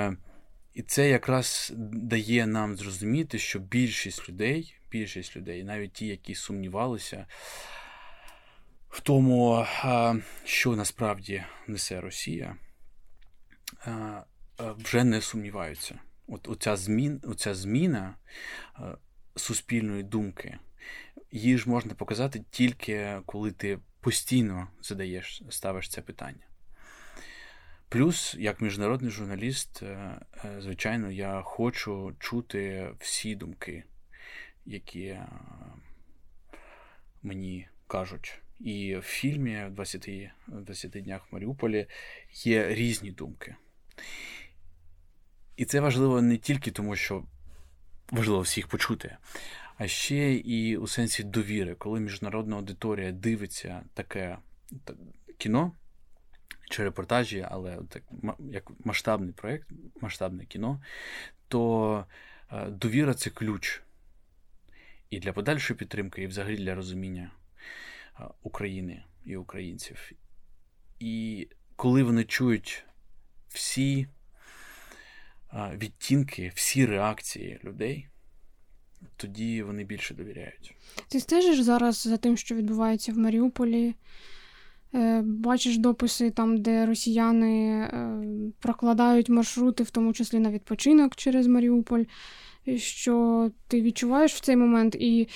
І 0.73 0.81
це 0.81 1.09
якраз 1.09 1.73
дає 1.93 2.47
нам 2.47 2.75
зрозуміти, 2.75 3.39
що 3.39 3.59
більшість 3.59 4.29
людей, 4.29 4.75
більшість 4.91 5.35
людей, 5.35 5.63
навіть 5.63 5.93
ті, 5.93 6.07
які 6.07 6.35
сумнівалися. 6.35 7.25
В 8.89 9.01
тому, 9.01 9.65
що 10.43 10.75
насправді 10.75 11.43
несе 11.67 12.01
Росія, 12.01 12.55
вже 14.59 15.03
не 15.03 15.21
сумніваються. 15.21 15.99
От 16.27 16.47
оця 16.49 16.75
змін, 16.75 17.21
оця 17.23 17.55
зміна 17.55 18.15
суспільної 19.37 20.03
думки. 20.03 20.57
Її 21.31 21.57
ж 21.57 21.69
можна 21.69 21.93
показати 21.93 22.43
тільки 22.51 23.21
коли 23.25 23.51
ти 23.51 23.79
постійно 23.99 24.67
задаєш, 24.81 25.41
ставиш 25.49 25.89
це 25.89 26.01
питання. 26.01 26.47
Плюс, 27.89 28.35
як 28.39 28.61
міжнародний 28.61 29.11
журналіст, 29.11 29.83
е, 29.83 29.85
е, 30.45 30.61
звичайно, 30.61 31.11
я 31.11 31.41
хочу 31.41 32.15
чути 32.19 32.89
всі 32.99 33.35
думки, 33.35 33.83
які 34.65 35.05
е, 35.05 35.27
мені 37.23 37.67
кажуть. 37.87 38.41
І 38.59 38.95
в 38.95 39.01
фільмі 39.01 39.65
в 39.65 39.71
20 39.71 40.09
20 40.47 40.91
днях 40.91 41.21
в 41.31 41.33
Маріуполі 41.33 41.87
є 42.33 42.75
різні 42.75 43.11
думки. 43.11 43.55
І 45.57 45.65
це 45.65 45.79
важливо 45.79 46.21
не 46.21 46.37
тільки 46.37 46.71
тому, 46.71 46.95
що 46.95 47.23
важливо 48.11 48.41
всіх 48.41 48.67
почути. 48.67 49.17
А 49.77 49.87
ще 49.87 50.33
і 50.33 50.77
у 50.77 50.87
сенсі 50.87 51.23
довіри, 51.23 51.75
коли 51.75 51.99
міжнародна 51.99 52.55
аудиторія 52.55 53.11
дивиться 53.11 53.83
таке 53.93 54.37
кіно 55.37 55.71
чи 56.69 56.83
репортажі, 56.83 57.47
але 57.49 57.77
так, 57.89 58.03
як 58.39 58.71
масштабний 58.85 59.33
проєкт, 59.33 59.67
масштабне 60.01 60.45
кіно, 60.45 60.81
то 61.47 62.05
е, 62.51 62.65
довіра 62.69 63.13
це 63.13 63.29
ключ 63.29 63.81
і 65.09 65.19
для 65.19 65.33
подальшої 65.33 65.77
підтримки, 65.77 66.23
і 66.23 66.27
взагалі 66.27 66.57
для 66.57 66.75
розуміння 66.75 67.31
е, 68.19 68.23
України 68.43 69.03
і 69.25 69.37
українців. 69.37 70.11
І 70.99 71.47
коли 71.75 72.03
вони 72.03 72.23
чують 72.23 72.85
всі 73.47 74.07
відтінки, 75.53 76.51
всі 76.55 76.85
реакції 76.85 77.59
людей, 77.63 78.07
тоді 79.17 79.63
вони 79.63 79.83
більше 79.83 80.13
довіряють. 80.13 80.75
Ти 81.07 81.19
стежиш 81.19 81.59
зараз 81.59 81.97
за 81.97 82.17
тим, 82.17 82.37
що 82.37 82.55
відбувається 82.55 83.13
в 83.13 83.17
Маріуполі? 83.17 83.95
Е, 84.95 85.21
бачиш 85.25 85.77
дописи 85.77 86.29
там, 86.29 86.57
де 86.57 86.85
росіяни 86.85 87.69
е, 87.69 88.23
прокладають 88.59 89.29
маршрути, 89.29 89.83
в 89.83 89.89
тому 89.89 90.13
числі 90.13 90.39
на 90.39 90.51
відпочинок 90.51 91.15
через 91.15 91.47
Маріуполь. 91.47 92.03
Що 92.75 93.51
ти 93.67 93.81
відчуваєш 93.81 94.33
в 94.33 94.39
цей 94.39 94.55
момент, 94.55 94.95
і 94.95 95.27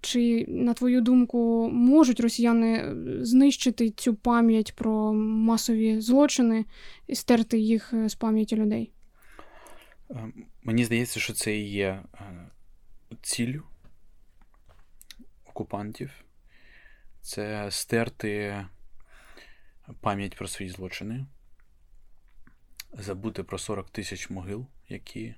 чи, 0.00 0.44
на 0.48 0.74
твою 0.74 1.00
думку, 1.00 1.70
можуть 1.72 2.20
росіяни 2.20 2.72
е, 2.72 2.94
знищити 3.24 3.90
цю 3.90 4.14
пам'ять 4.14 4.76
про 4.76 5.12
масові 5.12 6.00
злочини 6.00 6.64
і 7.06 7.14
стерти 7.14 7.58
їх 7.58 7.94
з 8.06 8.14
пам'яті 8.14 8.56
людей? 8.56 8.90
Мені 10.62 10.84
здається, 10.84 11.20
що 11.20 11.32
це 11.32 11.56
і 11.56 11.70
є 11.70 12.04
е, 12.14 12.50
ціллю 13.22 13.62
окупантів. 15.44 16.10
Це 17.20 17.70
стерти 17.70 18.64
пам'ять 20.00 20.36
про 20.36 20.48
свої 20.48 20.70
злочини, 20.70 21.26
забути 22.92 23.42
про 23.42 23.58
40 23.58 23.90
тисяч 23.90 24.30
могил, 24.30 24.66
які 24.88 25.34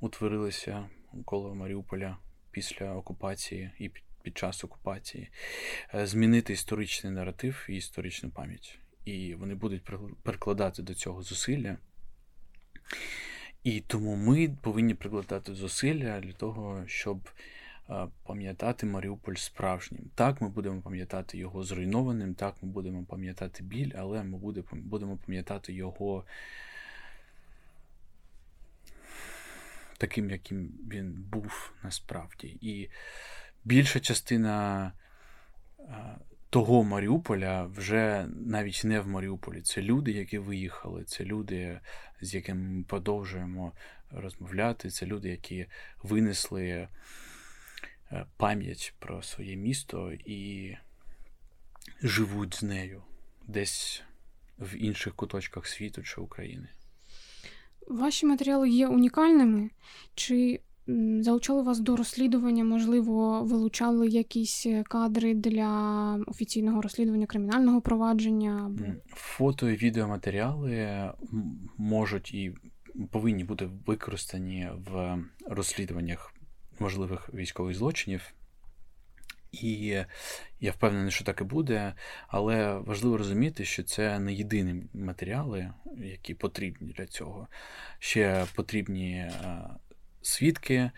утворилися 0.00 0.88
коло 1.24 1.54
Маріуполя 1.54 2.18
після 2.50 2.94
окупації 2.94 3.70
і 3.78 3.90
під 4.22 4.38
час 4.38 4.64
окупації, 4.64 5.28
е, 5.94 6.06
змінити 6.06 6.52
історичний 6.52 7.12
наратив 7.12 7.66
і 7.68 7.76
історичну 7.76 8.30
пам'ять. 8.30 8.78
І 9.04 9.34
вони 9.34 9.54
будуть 9.54 9.82
прикладати 10.22 10.82
до 10.82 10.94
цього 10.94 11.22
зусилля. 11.22 11.78
І 13.68 13.80
тому 13.86 14.16
ми 14.16 14.48
повинні 14.60 14.94
прикладати 14.94 15.54
зусилля 15.54 16.20
для 16.20 16.32
того, 16.32 16.82
щоб 16.86 17.18
пам'ятати 18.24 18.86
Маріуполь 18.86 19.34
справжнім. 19.34 20.00
Так, 20.14 20.40
ми 20.40 20.48
будемо 20.48 20.80
пам'ятати 20.80 21.38
його 21.38 21.62
зруйнованим, 21.64 22.34
так, 22.34 22.54
ми 22.62 22.68
будемо 22.68 23.04
пам'ятати 23.04 23.62
біль, 23.62 23.92
але 23.98 24.22
ми 24.22 24.38
будемо 24.72 25.16
пам'ятати 25.26 25.72
його 25.72 26.24
таким, 29.98 30.30
яким 30.30 30.70
він 30.90 31.26
був 31.32 31.72
насправді. 31.82 32.58
І 32.60 32.88
більша 33.64 34.00
частина 34.00 34.92
того 36.50 36.84
Маріуполя 36.84 37.64
вже 37.64 38.28
навіть 38.46 38.82
не 38.84 39.00
в 39.00 39.08
Маріуполі. 39.08 39.60
Це 39.62 39.82
люди, 39.82 40.12
які 40.12 40.38
виїхали, 40.38 41.04
це 41.04 41.24
люди, 41.24 41.80
з 42.20 42.34
якими 42.34 42.62
ми 42.62 42.82
продовжуємо 42.82 43.72
розмовляти, 44.10 44.90
це 44.90 45.06
люди, 45.06 45.28
які 45.28 45.66
винесли 46.02 46.68
е, 46.68 46.88
пам'ять 48.36 48.94
про 48.98 49.22
своє 49.22 49.56
місто 49.56 50.12
і 50.12 50.74
живуть 52.02 52.54
з 52.54 52.62
нею 52.62 53.02
десь 53.46 54.02
в 54.58 54.76
інших 54.76 55.14
куточках 55.14 55.66
світу 55.66 56.02
чи 56.02 56.20
України. 56.20 56.68
Ваші 57.86 58.26
матеріали 58.26 58.70
є 58.70 58.88
унікальними? 58.88 59.70
Чи 60.14 60.60
залучали 61.20 61.62
вас 61.62 61.80
до 61.80 61.96
розслідування? 61.96 62.64
Можливо, 62.64 63.42
вилучали 63.42 64.08
якісь 64.08 64.66
е, 64.66 64.82
кадри 64.82 65.34
для 65.34 66.24
офіційного 66.26 66.82
розслідування 66.82 67.26
кримінального 67.26 67.80
провадження? 67.80 68.70
Фото 69.08 69.70
і 69.70 69.76
відеоматеріали 69.76 71.10
можуть 71.76 72.34
і 72.34 72.54
повинні 73.10 73.44
бути 73.44 73.68
використані 73.86 74.68
в 74.90 75.18
розслідуваннях 75.46 76.34
можливих 76.78 77.34
військових 77.34 77.76
злочинів. 77.76 78.34
І 79.52 80.04
я 80.60 80.70
впевнений, 80.70 81.10
що 81.10 81.24
так 81.24 81.40
і 81.40 81.44
буде, 81.44 81.94
але 82.28 82.78
важливо 82.78 83.16
розуміти, 83.16 83.64
що 83.64 83.82
це 83.82 84.18
не 84.18 84.34
єдині 84.34 84.84
матеріали, 84.94 85.72
які 85.96 86.34
потрібні 86.34 86.92
для 86.92 87.06
цього. 87.06 87.48
Ще 87.98 88.46
потрібні 88.54 89.12
е, 89.12 89.60
свідки, 90.22 90.90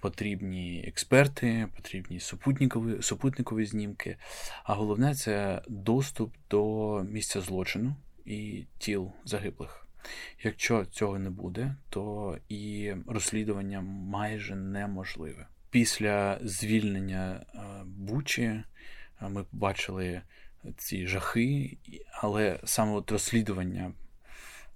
потрібні 0.00 0.84
експерти, 0.86 1.68
потрібні 1.76 2.20
супутникові, 2.20 3.02
супутникові 3.02 3.66
знімки. 3.66 4.16
А 4.64 4.74
головне 4.74 5.14
це 5.14 5.62
доступ 5.68 6.34
до 6.50 7.02
місця 7.02 7.40
злочину 7.40 7.96
і 8.24 8.64
тіл 8.78 9.12
загиблих. 9.24 9.86
Якщо 10.42 10.84
цього 10.84 11.18
не 11.18 11.30
буде, 11.30 11.76
то 11.90 12.38
і 12.48 12.92
розслідування 13.06 13.80
майже 13.80 14.56
неможливе. 14.56 15.46
Після 15.70 16.38
звільнення 16.42 17.46
е, 17.54 17.58
Бучі 17.84 18.42
е, 18.42 18.64
ми 19.20 19.44
бачили 19.52 20.22
ці 20.76 21.06
жахи, 21.06 21.78
але 22.12 22.60
саме 22.64 22.92
от 22.92 23.10
розслідування 23.10 23.92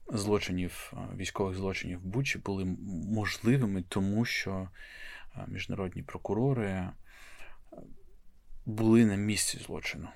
злочинів, 0.09 0.93
е, 0.93 1.17
військових 1.17 1.57
злочинів 1.57 1.99
в 1.99 2.07
Бучі 2.07 2.39
були 2.39 2.65
можливими, 3.09 3.85
тому 3.89 4.25
що 4.25 4.69
міжнародні 5.47 6.03
прокурори 6.03 6.89
були 8.67 9.07
на 9.07 9.15
місці 9.15 9.59
злочину. 9.59 10.09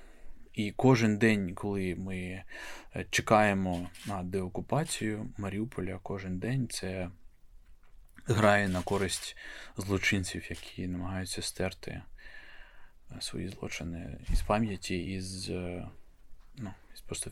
І 0.52 0.72
кожен 0.76 1.18
день, 1.18 1.54
коли 1.54 1.94
ми 1.94 2.42
чекаємо 3.10 3.90
на 4.06 4.22
деокупацію 4.22 5.30
Маріуполя, 5.38 5.98
кожен 6.02 6.38
день 6.38 6.68
це 6.68 7.10
грає 8.26 8.68
на 8.68 8.82
користь 8.82 9.36
злочинців, 9.76 10.50
які 10.50 10.88
намагаються 10.88 11.42
стерти 11.42 11.90
е, 11.90 12.02
свої 13.20 13.48
злочини 13.48 14.18
із 14.32 14.42
пам'яті, 14.42 14.94
е, 14.94 14.98
із 14.98 15.50
просто 17.06 17.30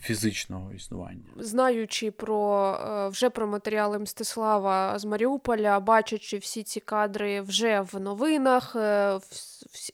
фізичного 0.00 0.72
існування. 0.72 1.24
Знаючи 1.36 2.10
про 2.10 2.70
е, 2.74 3.08
вже 3.08 3.30
про 3.30 3.46
матеріали 3.46 3.98
Мстислава 3.98 4.98
з 4.98 5.04
Маріуполя, 5.04 5.80
бачачи 5.80 6.38
всі 6.38 6.62
ці 6.62 6.80
кадри 6.80 7.40
вже 7.40 7.80
в 7.80 8.00
новинах, 8.00 8.74
в 8.74 9.20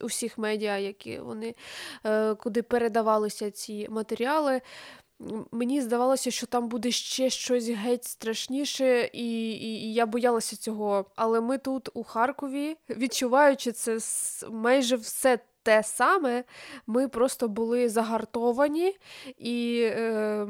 усіх 0.01 0.39
медіа, 0.39 0.79
які 0.79 1.19
вони 1.19 1.55
куди 2.37 2.63
передавалися 2.63 3.51
ці 3.51 3.87
матеріали. 3.91 4.61
Мені 5.53 5.81
здавалося, 5.81 6.31
що 6.31 6.47
там 6.47 6.69
буде 6.69 6.91
ще 6.91 7.31
щось 7.31 7.69
геть 7.69 8.05
страшніше, 8.05 9.11
і, 9.13 9.51
і, 9.51 9.87
і 9.87 9.95
я 9.95 10.07
боялася 10.07 10.57
цього. 10.57 11.07
Але 11.17 11.41
ми 11.41 11.59
тут, 11.59 11.89
у 11.95 12.03
Харкові, 12.03 12.77
відчуваючи 12.91 13.73
це 13.73 13.99
майже 14.51 14.97
все 14.97 15.39
те 15.63 15.83
саме, 15.83 16.45
ми 16.87 17.09
просто 17.09 17.49
були 17.49 17.89
загартовані, 17.89 18.97
і 19.39 19.83
е, 19.85 20.47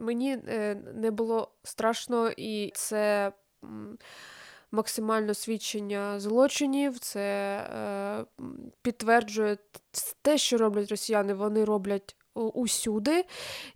мені 0.00 0.36
не 0.94 1.10
було 1.10 1.50
страшно, 1.62 2.30
і 2.36 2.72
це. 2.74 3.32
Максимально 4.70 5.34
свідчення 5.34 6.20
злочинів, 6.20 6.98
це 6.98 7.20
е, 7.56 8.24
підтверджує 8.82 9.58
те, 10.22 10.38
що 10.38 10.58
роблять 10.58 10.90
росіяни. 10.90 11.34
Вони 11.34 11.64
роблять 11.64 12.16
усюди. 12.34 13.24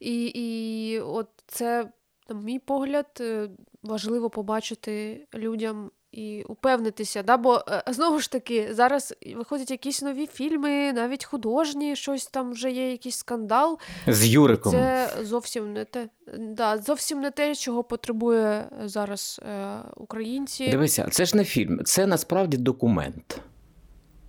І 0.01 0.25
і 0.25 1.01
от 1.01 1.29
це, 1.47 1.93
на 2.29 2.35
мій 2.35 2.59
погляд, 2.59 3.07
е, 3.21 3.49
важливо 3.83 4.31
побачити 4.31 5.27
людям. 5.35 5.91
І 6.13 6.43
упевнитися, 6.49 7.23
да? 7.23 7.37
бо 7.37 7.65
е, 7.69 7.83
знову 7.87 8.21
ж 8.21 8.33
таки, 8.33 8.69
зараз 8.71 9.15
виходять 9.37 9.71
якісь 9.71 10.03
нові 10.03 10.27
фільми, 10.27 10.93
навіть 10.93 11.25
художні, 11.25 11.97
щось 11.97 12.27
там 12.27 12.53
вже 12.53 12.71
є, 12.71 12.91
якийсь 12.91 13.17
скандал. 13.17 13.79
З 14.07 14.27
Юриком. 14.27 14.73
Це 14.73 15.11
зовсім 15.23 15.73
не 15.73 15.85
те, 15.85 16.09
да, 16.39 16.79
зовсім 16.79 17.21
не 17.21 17.31
те, 17.31 17.55
чого 17.55 17.85
потребує 17.85 18.69
зараз 18.85 19.41
е, 19.45 19.79
українці. 19.97 20.69
Дивися, 20.69 21.09
це 21.11 21.25
ж 21.25 21.37
не 21.37 21.45
фільм, 21.45 21.81
це 21.85 22.07
насправді 22.07 22.57
документ, 22.57 23.41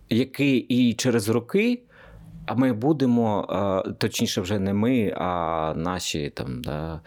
який 0.10 0.58
і 0.58 0.94
через 0.94 1.30
роки 1.30 1.82
а 2.46 2.56
ми 2.56 2.74
будемо, 2.74 3.48
точніше, 3.98 4.42
вже 4.42 4.60
не 4.60 4.74
ми, 4.74 5.14
а 5.18 5.74
наші 5.76 6.30
там 6.30 6.62
да, 6.62 7.02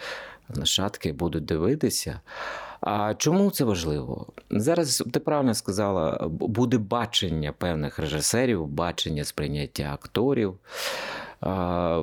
нащадки 0.49 1.13
будуть 1.13 1.45
дивитися. 1.45 2.21
А 2.81 3.15
чому 3.15 3.51
це 3.51 3.65
важливо? 3.65 4.27
Зараз 4.51 5.05
ти 5.13 5.21
правильно 5.21 5.55
сказала, 5.55 6.29
буде 6.29 6.79
бачення 6.79 7.53
певних 7.53 7.99
режисерів, 7.99 8.67
бачення 8.67 9.25
сприйняття 9.25 9.91
акторів. 9.93 10.59
А, 11.41 12.03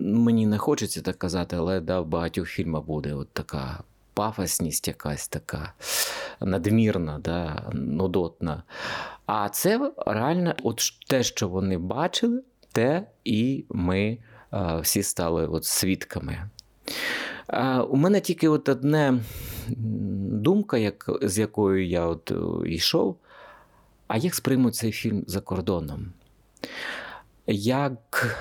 Мені 0.00 0.46
не 0.46 0.58
хочеться 0.58 1.02
так 1.02 1.18
казати, 1.18 1.56
але 1.56 1.80
да, 1.80 2.00
в 2.00 2.06
багатьох 2.06 2.48
фільмах 2.48 2.84
буде 2.84 3.14
от 3.14 3.28
така 3.32 3.80
пафосність 4.14 4.88
якась 4.88 5.28
така 5.28 5.72
надмірна, 6.40 7.18
да, 7.18 7.62
нудотна. 7.72 8.62
А 9.26 9.48
це 9.48 9.92
реально 10.06 10.54
от 10.62 10.80
те, 11.08 11.22
що 11.22 11.48
вони 11.48 11.78
бачили, 11.78 12.42
те 12.72 13.06
і 13.24 13.64
ми 13.68 14.18
а, 14.50 14.76
всі 14.76 15.02
стали 15.02 15.46
от 15.46 15.64
свідками. 15.64 16.50
У 17.88 17.96
мене 17.96 18.20
тільки 18.20 18.48
от 18.48 18.68
одне 18.68 19.20
думка, 20.30 20.78
як, 20.78 21.10
з 21.22 21.38
якою 21.38 21.86
я 21.86 22.06
от 22.06 22.32
йшов. 22.66 23.16
А 24.06 24.16
як 24.16 24.34
сприймуть 24.34 24.74
цей 24.74 24.92
фільм 24.92 25.24
за 25.26 25.40
кордоном? 25.40 26.12
Як 27.46 28.36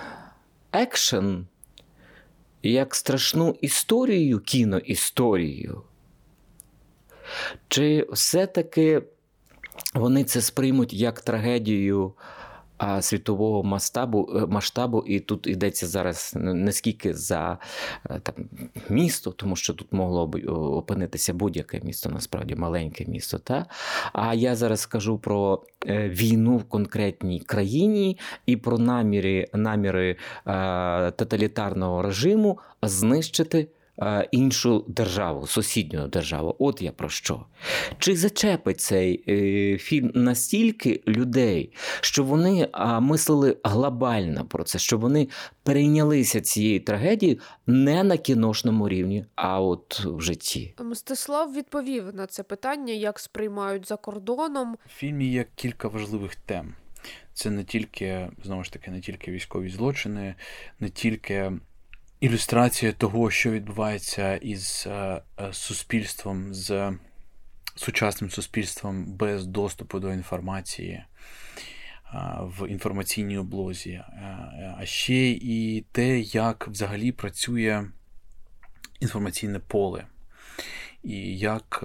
екшен 0.71 1.47
як 2.63 2.95
страшну 2.95 3.55
історію, 3.61 4.39
кіноісторію? 4.39 5.81
Чи 7.67 8.07
все-таки 8.11 9.03
вони 9.93 10.23
це 10.23 10.41
сприймуть 10.41 10.93
як 10.93 11.21
трагедію 11.21 12.13
світового 13.01 13.63
масштабу, 13.63 14.29
е, 14.35 14.45
масштабу, 14.45 15.03
і 15.07 15.19
тут 15.19 15.47
йдеться 15.47 15.87
зараз 15.87 16.33
не 16.37 16.71
скільки 16.71 17.13
за 17.13 17.57
е, 18.09 18.19
там, 18.23 18.35
місто, 18.89 19.31
тому 19.31 19.55
що 19.55 19.73
тут 19.73 19.93
могло 19.93 20.27
б 20.27 20.35
опинитися 20.47 21.33
будь-яке 21.33 21.81
місто, 21.83 22.09
насправді 22.09 22.55
маленьке 22.55 23.05
місто. 23.05 23.37
Та? 23.37 23.65
А 24.13 24.33
я 24.33 24.55
зараз 24.55 24.79
скажу 24.79 25.17
про 25.17 25.63
е, 25.87 26.09
війну 26.09 26.57
в 26.57 26.63
конкретній 26.63 27.39
країні 27.39 28.19
і 28.45 28.57
про 28.57 28.77
наміри, 28.77 29.47
наміри 29.53 30.15
тоталітарного 31.15 32.01
режиму 32.01 32.59
знищити 32.81 33.59
е, 33.59 33.67
іншу 34.31 34.85
державу, 34.87 35.47
сусідню 35.47 36.07
державу. 36.07 36.55
От 36.59 36.81
я 36.81 36.91
про 36.91 37.09
що. 37.09 37.45
Чи 37.99 38.15
зачепить 38.15 38.81
цей 38.81 39.23
е, 39.27 39.77
фільм 39.77 40.11
настільки 40.13 41.01
людей, 41.07 41.73
що 42.01 42.23
вони 42.23 42.69
а, 42.71 42.99
мислили 42.99 43.57
глобально 43.63 44.45
про 44.45 44.63
це, 44.63 44.79
що 44.79 44.97
вони 44.97 45.27
перейнялися 45.63 46.41
цією 46.41 46.79
трагедією 46.79 47.39
не 47.67 48.03
на 48.03 48.17
кіношному 48.17 48.89
рівні, 48.89 49.25
а 49.35 49.61
от 49.61 49.99
в 50.05 50.21
житті? 50.21 50.73
Мстислав 50.79 51.53
відповів 51.53 52.15
на 52.15 52.27
це 52.27 52.43
питання, 52.43 52.93
як 52.93 53.19
сприймають 53.19 53.87
за 53.87 53.95
кордоном. 53.97 54.77
В 54.85 54.89
фільмі 54.89 55.27
є 55.27 55.45
кілька 55.55 55.87
важливих 55.87 56.35
тем. 56.35 56.73
Це 57.33 57.49
не 57.49 57.63
тільки, 57.63 58.29
знову 58.43 58.63
ж 58.63 58.73
таки, 58.73 58.91
не 58.91 59.01
тільки 59.01 59.31
військові 59.31 59.69
злочини, 59.69 60.35
не 60.79 60.89
тільки 60.89 61.51
ілюстрація 62.19 62.91
того, 62.91 63.31
що 63.31 63.51
відбувається 63.51 64.35
із 64.35 64.83
е, 64.87 65.21
е, 65.39 65.53
суспільством, 65.53 66.53
з 66.53 66.93
сучасним 67.75 68.31
суспільством 68.31 69.05
без 69.05 69.47
доступу 69.47 69.99
до 69.99 70.13
інформації 70.13 70.91
е, 70.93 71.05
в 72.39 72.69
інформаційній 72.69 73.37
облозі, 73.37 74.03
а 74.77 74.85
ще 74.85 75.29
і 75.29 75.85
те, 75.91 76.19
як 76.19 76.67
взагалі 76.67 77.11
працює 77.11 77.85
інформаційне 78.99 79.59
поле, 79.59 80.07
і 81.03 81.37
як 81.37 81.83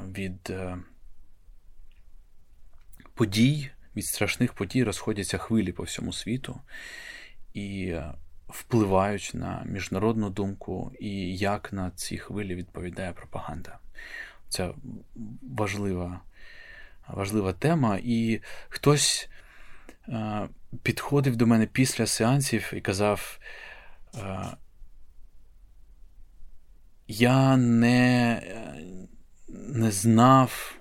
від 0.00 0.52
подій, 3.14 3.70
від 3.96 4.06
страшних 4.06 4.52
подій 4.52 4.84
розходяться 4.84 5.38
хвилі 5.38 5.72
по 5.72 5.82
всьому 5.82 6.12
світу. 6.12 6.60
І 7.54 7.94
впливають 8.58 9.30
на 9.34 9.62
міжнародну 9.66 10.30
думку, 10.30 10.92
і 11.00 11.36
як 11.36 11.72
на 11.72 11.90
ці 11.90 12.18
хвилі 12.18 12.54
відповідає 12.54 13.12
пропаганда. 13.12 13.78
Це 14.48 14.70
важлива 15.42 16.20
важлива 17.08 17.52
тема. 17.52 17.98
І 18.02 18.40
хтось 18.68 19.28
е, 20.08 20.48
підходив 20.82 21.36
до 21.36 21.46
мене 21.46 21.66
після 21.66 22.06
сеансів 22.06 22.72
і 22.76 22.80
казав: 22.80 23.38
е, 24.14 24.46
я 27.08 27.56
не, 27.56 28.42
не 29.48 29.90
знав, 29.90 30.76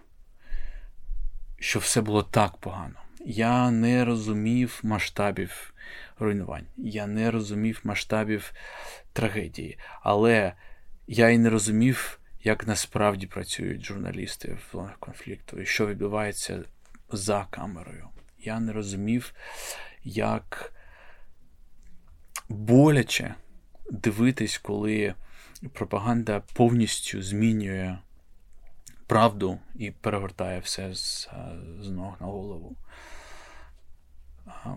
що 1.59 1.79
все 1.79 2.01
було 2.01 2.23
так 2.23 2.57
погано. 2.57 2.99
Я 3.25 3.71
не 3.71 4.05
розумів 4.05 4.79
масштабів 4.83 5.73
руйнувань. 6.19 6.67
Я 6.77 7.07
не 7.07 7.31
розумів 7.31 7.81
масштабів 7.83 8.53
трагедії. 9.13 9.77
Але 10.01 10.53
я 11.07 11.29
і 11.29 11.37
не 11.37 11.49
розумів, 11.49 12.19
як 12.43 12.67
насправді 12.67 13.27
працюють 13.27 13.85
журналісти 13.85 14.53
в 14.53 14.71
зонах 14.71 14.97
конфлікту 14.99 15.61
і 15.61 15.65
що 15.65 15.87
відбувається 15.87 16.63
за 17.11 17.47
камерою. 17.49 18.07
Я 18.39 18.59
не 18.59 18.73
розумів, 18.73 19.33
як 20.03 20.73
боляче 22.49 23.35
дивитись, 23.91 24.57
коли 24.57 25.13
пропаганда 25.73 26.43
повністю 26.53 27.21
змінює 27.21 27.97
правду 29.07 29.59
і 29.75 29.91
перевертає 29.91 30.59
все 30.59 30.93
з, 30.93 31.29
з 31.81 31.89
ног 31.89 32.15
на 32.19 32.27
голову. 32.27 32.75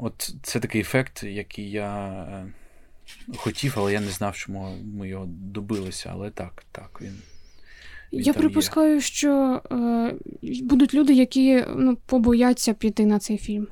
От 0.01 0.35
це 0.43 0.61
такий 0.61 0.81
ефект, 0.81 1.23
який 1.23 1.71
я 1.71 2.07
е, 2.09 2.47
хотів, 3.37 3.75
але 3.77 3.93
я 3.93 4.01
не 4.01 4.11
знав, 4.11 4.37
чому 4.37 4.77
ми 4.99 5.09
його 5.09 5.27
добилися. 5.29 6.11
Але 6.13 6.31
так, 6.31 6.65
так, 6.73 6.99
він. 7.03 7.15
він 8.13 8.21
я 8.21 8.33
припускаю, 8.33 8.95
є. 8.95 9.01
що 9.01 9.63
е, 9.73 10.15
будуть 10.63 10.95
люди, 10.95 11.13
які 11.13 11.65
ну, 11.77 11.97
побояться 12.07 12.75
піти 12.75 13.07
на 13.07 13.19
цей 13.19 13.39
фільм. 13.39 13.67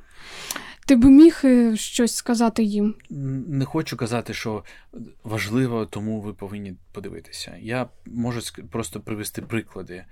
Ти 0.87 0.95
би 0.95 1.09
міг 1.09 1.41
е, 1.43 1.75
щось 1.75 2.15
сказати 2.15 2.63
їм? 2.63 2.95
Не 3.47 3.65
хочу 3.65 3.97
казати, 3.97 4.33
що 4.33 4.63
важливо, 5.23 5.85
тому 5.85 6.21
ви 6.21 6.33
повинні 6.33 6.75
подивитися. 6.91 7.57
Я 7.59 7.89
можу 8.05 8.41
просто 8.71 9.01
привести 9.01 9.41
приклади. 9.41 10.05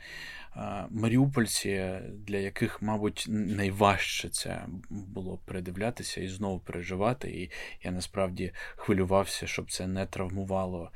Маріупольці, 0.90 1.92
для 2.28 2.38
яких, 2.38 2.82
мабуть, 2.82 3.26
найважче 3.30 4.30
це 4.30 4.66
було 4.90 5.40
передивлятися 5.46 6.22
і 6.22 6.28
знову 6.28 6.60
переживати. 6.60 7.30
І 7.30 7.52
я 7.84 7.92
насправді 7.92 8.52
хвилювався, 8.76 9.48
щоб 9.48 9.72
це 9.72 9.88
не 9.88 10.06
травмувало 10.06 10.92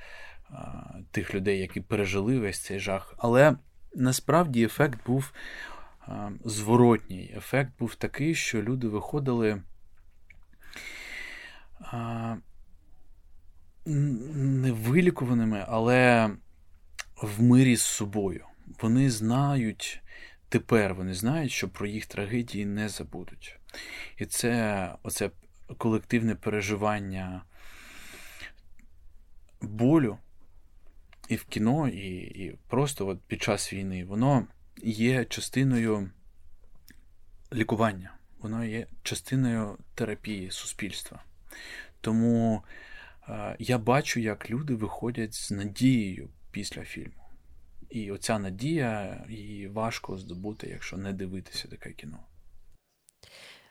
тих 1.11 1.35
людей, 1.35 1.59
які 1.59 1.81
пережили 1.81 2.39
весь 2.39 2.59
цей 2.59 2.79
жах. 2.79 3.15
Але 3.17 3.55
насправді 3.95 4.63
ефект 4.63 4.99
був 5.05 5.33
зворотній. 6.45 7.33
Ефект 7.37 7.71
був 7.79 7.95
такий, 7.95 8.35
що 8.35 8.61
люди 8.61 8.87
виходили 8.87 9.61
не 13.85 14.71
вилікуваними, 14.71 15.65
але 15.67 16.29
в 17.21 17.41
мирі 17.41 17.75
з 17.75 17.81
собою. 17.81 18.45
Вони 18.81 19.11
знають, 19.11 20.01
тепер 20.49 20.95
вони 20.95 21.13
знають, 21.13 21.51
що 21.51 21.69
про 21.69 21.87
їх 21.87 22.05
трагедії 22.05 22.65
не 22.65 22.89
забудуть. 22.89 23.59
І 24.17 24.25
це 24.25 24.95
оце 25.03 25.31
колективне 25.77 26.35
переживання 26.35 27.43
болю 29.61 30.17
і 31.29 31.35
в 31.35 31.43
кіно, 31.43 31.87
і 31.87 32.17
і 32.17 32.57
просто 32.67 33.07
от 33.07 33.19
під 33.27 33.41
час 33.41 33.73
війни, 33.73 34.05
воно 34.05 34.47
є 34.83 35.25
частиною 35.25 36.09
лікування, 37.53 38.13
воно 38.39 38.65
є 38.65 38.87
частиною 39.03 39.77
терапії 39.95 40.51
суспільства. 40.51 41.23
Тому 42.01 42.63
е, 43.29 43.55
я 43.59 43.77
бачу, 43.77 44.19
як 44.19 44.49
люди 44.49 44.75
виходять 44.75 45.33
з 45.33 45.51
надією 45.51 46.29
після 46.51 46.83
фільму. 46.83 47.23
І 47.89 48.11
оця 48.11 48.39
надія 48.39 49.23
її 49.29 49.67
важко 49.67 50.17
здобути, 50.17 50.67
якщо 50.67 50.97
не 50.97 51.13
дивитися 51.13 51.67
таке 51.67 51.91
кіно. 51.91 52.19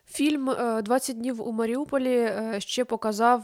Фільм 0.07 0.51
«20 0.51 1.12
днів 1.12 1.48
у 1.48 1.53
Маріуполі 1.53 2.33
ще 2.59 2.85
показав 2.85 3.42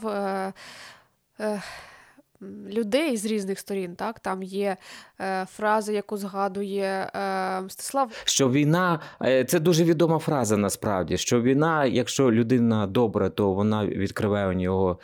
людей 2.69 3.17
з 3.17 3.25
різних 3.25 3.59
сторін. 3.59 3.95
Так? 3.95 4.19
Там 4.19 4.43
є 4.43 4.77
е, 5.21 5.45
фраза, 5.45 5.91
яку 5.91 6.17
згадує 6.17 7.11
е, 7.15 7.61
Мстислав. 7.61 8.11
Що 8.25 8.49
війна 8.49 8.99
е, 9.21 9.45
це 9.45 9.59
дуже 9.59 9.83
відома 9.83 10.19
фраза 10.19 10.57
насправді. 10.57 11.17
Що 11.17 11.41
війна, 11.41 11.85
якщо 11.85 12.31
людина 12.31 12.87
добра, 12.87 13.29
то 13.29 13.53
вона 13.53 13.85
відкриває 13.85 14.47
у 14.47 14.53
нього 14.53 14.99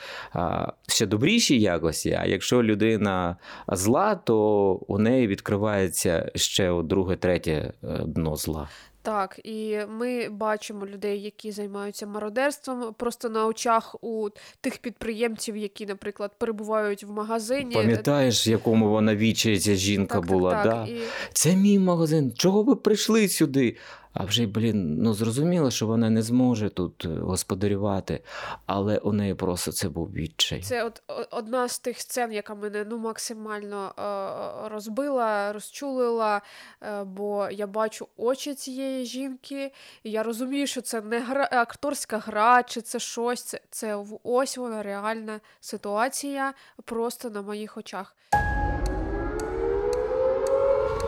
ще 0.87 1.05
добріші 1.05 1.59
якості. 1.59 2.17
А 2.21 2.25
якщо 2.25 2.63
людина 2.63 3.35
зла, 3.67 4.15
то 4.15 4.71
у 4.87 4.97
неї 4.97 5.27
відкривається 5.27 6.31
ще 6.35 6.81
друге, 6.83 7.15
третє 7.15 7.51
е, 7.51 8.01
дно 8.05 8.35
зла. 8.35 8.69
Так, 9.03 9.39
і 9.43 9.79
ми 9.89 10.29
бачимо 10.29 10.85
людей, 10.85 11.21
які 11.21 11.51
займаються 11.51 12.07
мародерством 12.07 12.93
просто 12.97 13.29
на 13.29 13.45
очах 13.45 13.95
у 14.01 14.29
тих 14.61 14.77
підприємців, 14.77 15.57
які, 15.57 15.85
наприклад, 15.85 16.31
перебувають 16.37 17.03
в 17.03 17.11
магазині. 17.11 17.73
Пам'ятаєш, 17.73 18.47
в 18.47 18.49
якому 18.49 18.89
вона 18.89 19.15
вічі 19.15 19.59
ця 19.59 19.75
жінка 19.75 20.15
так, 20.15 20.27
була? 20.27 20.51
Так, 20.51 20.65
да? 20.65 20.85
І... 20.91 21.01
Це 21.33 21.55
мій 21.55 21.79
магазин. 21.79 22.33
Чого 22.35 22.63
ви 22.63 22.75
прийшли 22.75 23.27
сюди? 23.27 23.77
А 24.13 24.25
вже, 24.25 24.45
блін, 24.45 24.95
ну 25.01 25.13
зрозуміло, 25.13 25.71
що 25.71 25.87
вона 25.87 26.09
не 26.09 26.21
зможе 26.21 26.69
тут 26.69 27.05
е, 27.05 27.07
господарювати, 27.07 28.23
але 28.65 28.97
у 28.97 29.13
неї 29.13 29.35
просто 29.35 29.71
це 29.71 29.89
був 29.89 30.13
відчай. 30.13 30.61
Це 30.61 30.83
от 30.83 31.01
одна 31.31 31.67
з 31.67 31.79
тих 31.79 31.99
сцен, 31.99 32.31
яка 32.31 32.55
мене 32.55 32.85
ну 32.89 32.97
максимально 32.97 33.93
е, 33.99 34.69
розбила, 34.69 35.53
розчулила, 35.53 36.41
е, 36.83 37.03
бо 37.03 37.49
я 37.51 37.67
бачу 37.67 38.07
очі 38.17 38.53
цієї 38.53 39.05
жінки, 39.05 39.71
і 40.03 40.11
я 40.11 40.23
розумію, 40.23 40.67
що 40.67 40.81
це 40.81 41.01
не 41.01 41.19
гра, 41.19 41.49
акторська 41.51 42.17
гра, 42.17 42.63
чи 42.63 42.81
це 42.81 42.99
щось. 42.99 43.43
Це, 43.43 43.61
це 43.69 44.03
ось 44.23 44.57
вона 44.57 44.83
реальна 44.83 45.39
ситуація 45.59 46.53
просто 46.85 47.29
на 47.29 47.41
моїх 47.41 47.77
очах. 47.77 48.15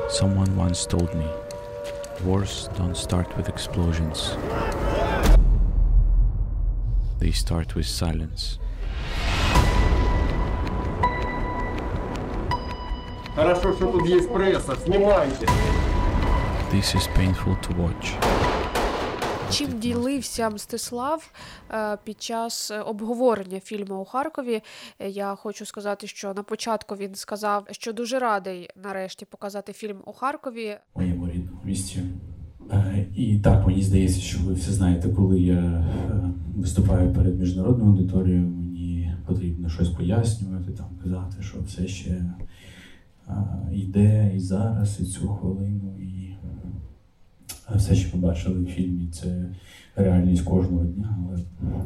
Someone 0.10 0.52
once 0.66 0.82
told 0.94 1.12
me 1.16 1.53
Wars 2.22 2.70
don't 2.78 2.96
start 2.96 3.36
with 3.38 3.50
explosions. 3.50 4.36
They 7.20 7.32
start 7.32 7.76
with 7.76 7.86
silence. 7.88 8.60
Хорошо, 13.36 13.74
что 13.74 13.92
тут 13.92 14.06
есть 14.06 14.32
пресса. 14.32 14.76
Снимайте. 14.76 15.48
This 16.72 16.96
is 16.96 17.08
painful 17.18 17.56
to 17.62 17.76
watch. 17.78 18.14
Чим 19.52 19.80
ділився 19.80 20.50
Мстислав 20.50 21.32
е, 21.72 21.98
під 22.04 22.22
час 22.22 22.72
обговорення 22.86 23.60
фільму 23.60 23.96
у 24.02 24.06
Харкові? 24.06 24.62
Е, 25.00 25.10
Я 25.10 25.36
хочу 25.36 25.66
сказати, 25.66 26.08
що 26.08 26.34
на 26.34 26.44
початку 26.44 26.96
він 26.96 27.16
сказав, 27.16 27.66
що 27.72 27.94
дуже 27.94 28.20
радий 28.20 28.70
нарешті 28.76 29.26
показати 29.26 29.74
фільм 29.74 30.02
у 30.06 30.14
Харкові. 30.14 30.78
моєму 30.96 31.28
місті. 31.74 32.00
Е, 32.72 33.06
І 33.16 33.38
так, 33.38 33.68
мені 33.68 33.82
здається, 33.82 34.22
що 34.22 34.40
ви 34.44 34.54
все 34.54 34.72
знаєте, 34.72 35.10
коли 35.10 35.42
я 35.42 35.56
е, 35.56 35.86
виступаю 36.56 37.14
перед 37.14 37.40
міжнародною 37.40 37.92
аудиторією, 37.92 38.48
мені 38.48 39.12
потрібно 39.26 39.70
щось 39.70 39.90
пояснювати, 39.90 40.72
там 40.72 40.86
казати, 41.04 41.44
що 41.44 41.58
все 41.68 41.88
ще 41.88 42.12
е, 42.12 43.34
йде 43.74 44.32
і 44.36 44.40
зараз, 44.40 45.00
і 45.02 45.06
цю 45.06 45.28
хвилину, 45.28 45.98
і 46.00 46.36
все, 47.76 47.96
що 47.96 48.12
побачили 48.12 48.60
в 48.60 48.66
фільмі, 48.66 49.08
це 49.08 49.46
реальність 49.96 50.44
кожного 50.44 50.86
дня, 50.86 51.18
але 51.20 51.40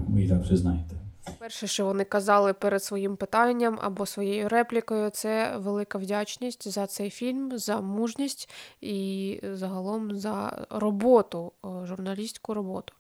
ви 0.10 0.24
і 0.24 0.28
так 0.28 0.44
все 0.44 0.58
знаєте. 0.58 0.96
Перше, 1.40 1.68
що 1.68 1.86
вони 1.86 2.04
казали 2.04 2.54
перед 2.54 2.84
своїм 2.84 3.16
питанням 3.18 3.80
або 3.82 4.06
своєю 4.06 4.50
реплікою, 4.50 5.10
це 5.10 5.58
велика 5.58 5.98
вдячність 5.98 6.68
за 6.68 6.88
цей 6.88 7.10
фільм, 7.10 7.58
за 7.58 7.82
мужність 7.82 8.50
і 8.82 9.40
загалом 9.44 10.16
за 10.16 10.66
роботу, 10.70 11.52
журналістську 11.84 12.54
роботу. 12.54 12.94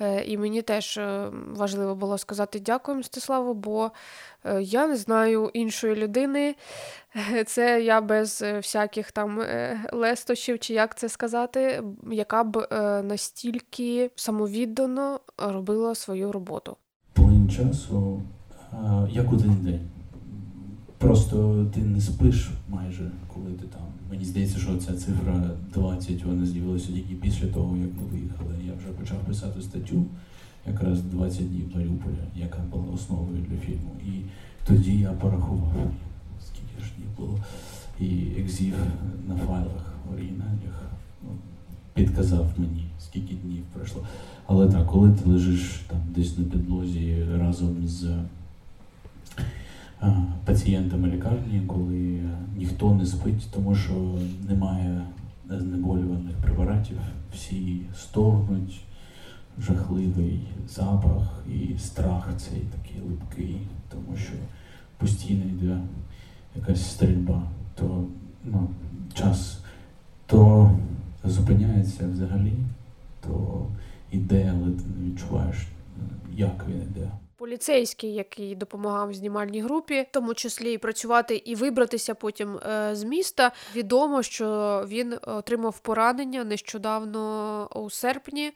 Е, 0.00 0.24
І 0.24 0.38
мені 0.38 0.62
теж 0.62 0.98
е, 0.98 1.30
важливо 1.32 1.94
було 1.94 2.18
сказати 2.18 2.60
дякую, 2.60 2.98
Мстиславу, 2.98 3.54
бо 3.54 3.90
е, 4.44 4.62
я 4.62 4.86
не 4.86 4.96
знаю 4.96 5.50
іншої 5.54 5.94
людини. 5.94 6.54
Е, 7.32 7.44
Це 7.44 7.82
я 7.82 8.00
без 8.00 8.42
е, 8.42 8.56
всяких 8.56 9.12
там 9.12 9.40
е, 9.40 9.80
лестощів, 9.92 10.58
чи 10.58 10.74
як 10.74 10.98
це 10.98 11.08
сказати, 11.08 11.82
яка 12.10 12.44
б 12.44 12.66
е, 12.72 13.02
настільки 13.02 14.10
самовіддано 14.16 15.20
робила 15.38 15.94
свою 15.94 16.32
роботу. 16.32 16.76
Часу, 17.50 18.22
як 19.10 19.32
один 19.32 19.54
день. 19.62 19.80
Просто 20.98 21.66
ти 21.74 21.80
не 21.80 22.00
спиш 22.00 22.50
майже, 22.68 23.10
коли 23.34 23.52
ти 23.52 23.66
там. 23.66 23.82
Мені 24.10 24.24
здається, 24.24 24.58
що 24.58 24.76
ця 24.76 24.92
цифра 24.92 25.50
20, 25.74 26.24
вона 26.24 26.46
з'явилася 26.46 26.86
тільки 26.86 27.14
після 27.14 27.46
того, 27.46 27.76
як 27.76 27.88
ми 27.96 28.02
виїхали. 28.12 28.54
Я 28.66 28.72
вже 28.78 28.88
почав 28.88 29.18
писати 29.18 29.62
статтю, 29.62 30.04
якраз 30.66 31.02
20 31.02 31.50
днів 31.50 31.70
Маріуполя, 31.74 32.24
яка 32.36 32.58
була 32.58 32.84
основою 32.94 33.44
для 33.50 33.56
фільму. 33.56 33.90
І 34.06 34.10
тоді 34.66 34.98
я 34.98 35.12
порахував, 35.12 35.90
скільки 36.46 36.84
ж 36.84 36.90
днів 36.96 37.08
було. 37.16 37.38
І 38.00 38.40
екзів 38.40 38.74
на 39.28 39.36
файлах 39.36 39.94
оригінальних 40.12 40.82
ну, 41.22 41.28
підказав 41.94 42.46
мені, 42.56 42.84
скільки 42.98 43.34
днів 43.34 43.62
пройшло. 43.74 44.02
Але 44.52 44.68
так, 44.68 44.86
коли 44.86 45.10
ти 45.10 45.30
лежиш 45.30 45.80
там 45.86 45.98
десь 46.14 46.38
на 46.38 46.44
підлозі 46.44 47.26
разом 47.38 47.86
з 47.86 48.14
а, 50.00 50.22
пацієнтами 50.44 51.08
лікарні, 51.08 51.62
коли 51.66 52.20
ніхто 52.56 52.94
не 52.94 53.06
спить, 53.06 53.48
тому 53.50 53.74
що 53.74 54.14
немає 54.48 55.02
знеболюваних 55.50 56.36
препаратів, 56.42 56.96
всі 57.34 57.80
стогнуть, 57.96 58.80
жахливий 59.58 60.40
запах 60.68 61.44
і 61.52 61.78
страх 61.78 62.28
цей 62.36 62.60
такий 62.60 63.02
липкий, 63.08 63.56
тому 63.88 64.16
що 64.16 64.32
постійно 64.98 65.44
йде 65.44 65.78
якась 66.56 66.90
стрільба, 66.90 67.42
то 67.74 68.04
ну, 68.44 68.68
час 69.14 69.58
то 70.26 70.70
зупиняється 71.24 72.08
взагалі, 72.08 72.52
то 73.20 73.66
іде, 74.10 74.54
але 74.54 74.70
ти 74.72 74.82
не 74.98 75.10
відчуваєш, 75.10 75.56
е, 75.56 75.66
як 76.36 76.64
він 76.68 76.82
іде. 76.82 77.10
Поліцейський, 77.36 78.14
який 78.14 78.54
допомагав 78.54 79.14
знімальній 79.14 79.62
групі, 79.62 80.00
в 80.00 80.06
тому 80.10 80.34
числі 80.34 80.72
і 80.72 80.78
працювати 80.78 81.36
і 81.36 81.54
вибратися 81.54 82.14
потім 82.14 82.56
е, 82.56 82.96
з 82.96 83.04
міста. 83.04 83.52
Відомо, 83.76 84.22
що 84.22 84.84
він 84.88 85.14
отримав 85.22 85.78
поранення 85.78 86.44
нещодавно 86.44 87.68
у 87.74 87.90
серпні 87.90 88.52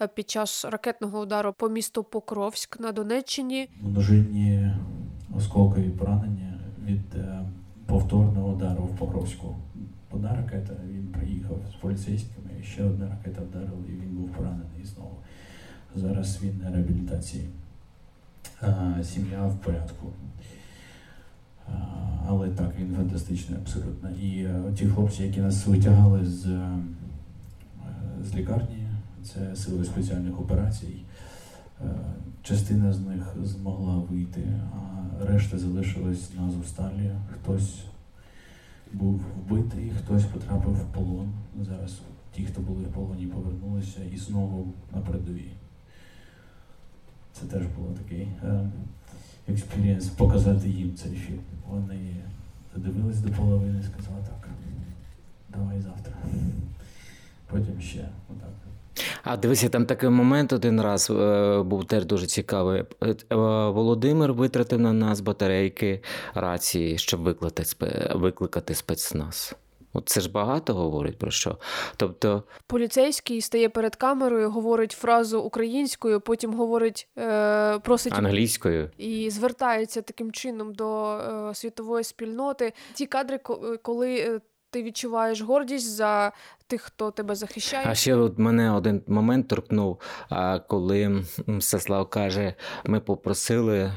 е, 0.00 0.08
під 0.08 0.30
час 0.30 0.64
ракетного 0.64 1.20
удару 1.20 1.52
по 1.52 1.68
місту 1.68 2.02
Покровськ 2.04 2.80
на 2.80 2.92
Донеччині. 2.92 3.68
Множинні 3.80 4.70
осколкові 5.36 5.90
поранення 5.90 6.60
від 6.84 7.14
повторного 7.86 8.48
удару 8.48 8.82
в 8.82 8.98
Покровську. 8.98 9.56
Одна 10.16 10.34
ракета, 10.36 10.72
він 10.90 11.06
приїхав 11.06 11.58
з 11.72 11.74
поліцейськими, 11.74 12.50
ще 12.62 12.84
одна 12.84 13.08
ракета 13.08 13.42
вдарила, 13.42 13.84
і 13.88 13.92
він 13.92 14.16
був 14.16 14.28
поранений 14.28 14.84
знову. 14.84 15.16
Зараз 15.96 16.38
він 16.42 16.58
на 16.58 16.70
реабілітації. 16.70 17.48
А, 18.60 19.02
Сім'я 19.04 19.46
в 19.46 19.56
порядку. 19.58 20.06
А, 21.68 21.72
Але 22.28 22.48
так, 22.48 22.72
він 22.78 22.94
фантастичний 22.96 23.58
абсолютно. 23.58 24.10
І 24.10 24.44
е, 24.44 24.62
ті 24.76 24.86
хлопці, 24.86 25.22
які 25.22 25.40
нас 25.40 25.66
витягали 25.66 26.24
з, 26.24 26.46
е, 26.46 26.78
з 28.24 28.34
лікарні, 28.34 28.88
це 29.22 29.56
сили 29.56 29.84
спеціальних 29.84 30.40
операцій. 30.40 31.02
Е, 31.80 31.88
Частина 32.42 32.92
з 32.92 33.00
них 33.00 33.36
змогла 33.42 33.96
вийти, 33.96 34.42
а 34.74 35.24
решта 35.26 35.58
залишилась 35.58 36.34
на 36.34 36.46
Азовсталі. 36.46 37.10
Хтось 37.32 37.84
був 38.96 39.20
вбитий, 39.36 39.92
хтось 39.98 40.24
потрапив 40.24 40.74
в 40.74 40.92
полон. 40.92 41.32
Зараз 41.60 42.00
ті, 42.32 42.44
хто 42.44 42.60
були 42.60 42.84
в 42.84 42.92
полоні, 42.92 43.26
повернулися 43.26 44.00
і 44.14 44.16
знову 44.16 44.72
на 44.94 45.00
передовій. 45.00 45.52
Це 47.32 47.46
теж 47.46 47.66
було 47.66 47.92
такий 47.92 48.28
е, 48.44 48.70
experience 49.48 50.06
показати 50.06 50.68
їм 50.68 50.94
цей 50.94 51.12
фільм. 51.12 51.40
Вони 51.68 52.16
додивились 52.74 53.20
до 53.20 53.30
половини 53.30 53.80
і 53.80 53.84
сказали 53.84 54.20
так, 54.26 54.48
давай 55.48 55.80
завтра. 55.80 56.14
Потім 57.46 57.80
ще 57.80 58.08
отак. 58.28 58.54
А 59.22 59.36
дивися, 59.36 59.68
там 59.68 59.86
такий 59.86 60.08
момент 60.08 60.52
один 60.52 60.80
раз 60.80 61.10
е, 61.10 61.62
був 61.62 61.84
теж 61.84 62.04
дуже 62.04 62.26
цікавий. 62.26 62.84
Е, 63.02 63.06
е, 63.08 63.16
Володимир 63.70 64.32
витратив 64.32 64.80
на 64.80 64.92
нас 64.92 65.20
батарейки 65.20 66.02
рації, 66.34 66.98
щоб 66.98 67.20
викликати, 67.20 67.64
викликати 68.14 68.74
спецназ. 68.74 69.54
От 69.96 70.08
це 70.08 70.20
ж 70.20 70.30
багато 70.30 70.74
говорить 70.74 71.18
про 71.18 71.30
що. 71.30 71.56
Тобто, 71.96 72.42
Поліцейський 72.66 73.40
стає 73.40 73.68
перед 73.68 73.96
камерою, 73.96 74.50
говорить 74.50 74.92
фразу 74.92 75.40
українською, 75.40 76.20
потім 76.20 76.54
говорить, 76.54 77.08
е, 77.18 77.78
просить 77.78 78.12
англійською. 78.12 78.90
і 78.98 79.30
звертається 79.30 80.02
таким 80.02 80.32
чином 80.32 80.74
до 80.74 81.18
е, 81.18 81.54
світової 81.54 82.04
спільноти. 82.04 82.72
Ті 82.94 83.06
кадри, 83.06 83.38
коли 83.82 84.40
ти 84.70 84.82
відчуваєш 84.82 85.40
гордість 85.40 85.90
за 85.90 86.32
тих, 86.66 86.82
хто 86.82 87.10
тебе 87.10 87.34
захищає. 87.34 87.86
А 87.88 87.94
ще 87.94 88.14
от 88.14 88.38
мене 88.38 88.72
один 88.72 89.02
момент 89.06 89.48
торкнув, 89.48 90.00
коли 90.68 91.24
Мстислав 91.46 92.08
каже: 92.10 92.54
ми 92.84 93.00
попросили 93.00 93.92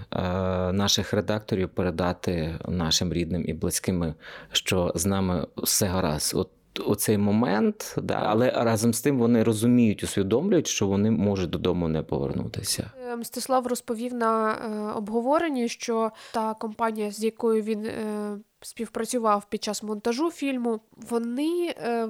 наших 0.73 1.13
редакторів 1.13 1.69
передати 1.69 2.59
нашим 2.67 3.13
рідним 3.13 3.43
і 3.47 3.53
близьким, 3.53 4.13
що 4.51 4.91
з 4.95 5.05
нами 5.05 5.47
все 5.57 5.85
гаразд. 5.85 6.33
От 6.35 6.49
у 6.85 6.95
цей 6.95 7.17
момент, 7.17 7.95
да, 8.03 8.13
але 8.13 8.51
разом 8.51 8.93
з 8.93 9.01
тим 9.01 9.19
вони 9.19 9.43
розуміють, 9.43 10.03
усвідомлюють, 10.03 10.67
що 10.67 10.87
вони 10.87 11.11
можуть 11.11 11.49
додому 11.49 11.87
не 11.87 12.03
повернутися. 12.03 12.91
Мстислав 13.17 13.67
розповів 13.67 14.13
на 14.13 14.51
е, 14.51 14.97
обговоренні, 14.97 15.69
що 15.69 16.11
та 16.33 16.53
компанія, 16.53 17.11
з 17.11 17.23
якою 17.23 17.61
він 17.61 17.85
е, 17.85 18.37
співпрацював 18.61 19.45
під 19.49 19.63
час 19.63 19.83
монтажу 19.83 20.31
фільму, 20.31 20.79
вони 21.09 21.73
е, 21.77 22.07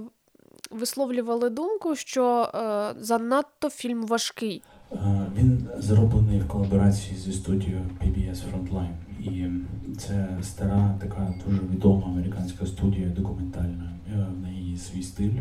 висловлювали 0.71 1.49
думку, 1.49 1.95
що 1.95 2.51
е, 2.55 2.93
занадто 3.03 3.69
фільм 3.69 4.05
важкий. 4.05 4.63
Е, 4.91 4.97
Він 5.38 5.67
зроблений 5.77 6.39
в 6.39 6.47
колаборації 6.47 7.17
зі 7.17 7.33
студією 7.33 7.81
PBS 8.03 8.35
Frontline. 8.51 8.93
І 9.19 9.47
це 9.97 10.38
стара, 10.43 10.95
така 11.01 11.33
дуже 11.47 11.62
відома 11.62 12.07
американська 12.07 12.65
студія 12.65 13.07
документальна. 13.09 13.91
Е, 14.13 14.25
В 14.38 14.41
неї 14.43 14.77
свій 14.77 15.03
стиль. 15.03 15.31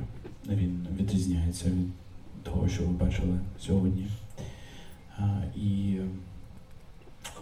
Він 0.49 0.87
відрізняється 1.01 1.66
від 1.66 1.88
того, 2.42 2.68
що 2.68 2.83
ви 2.83 2.88
бачили 2.92 3.38
сьогодні. 3.61 4.07
Е, 5.18 5.53
І 5.57 5.97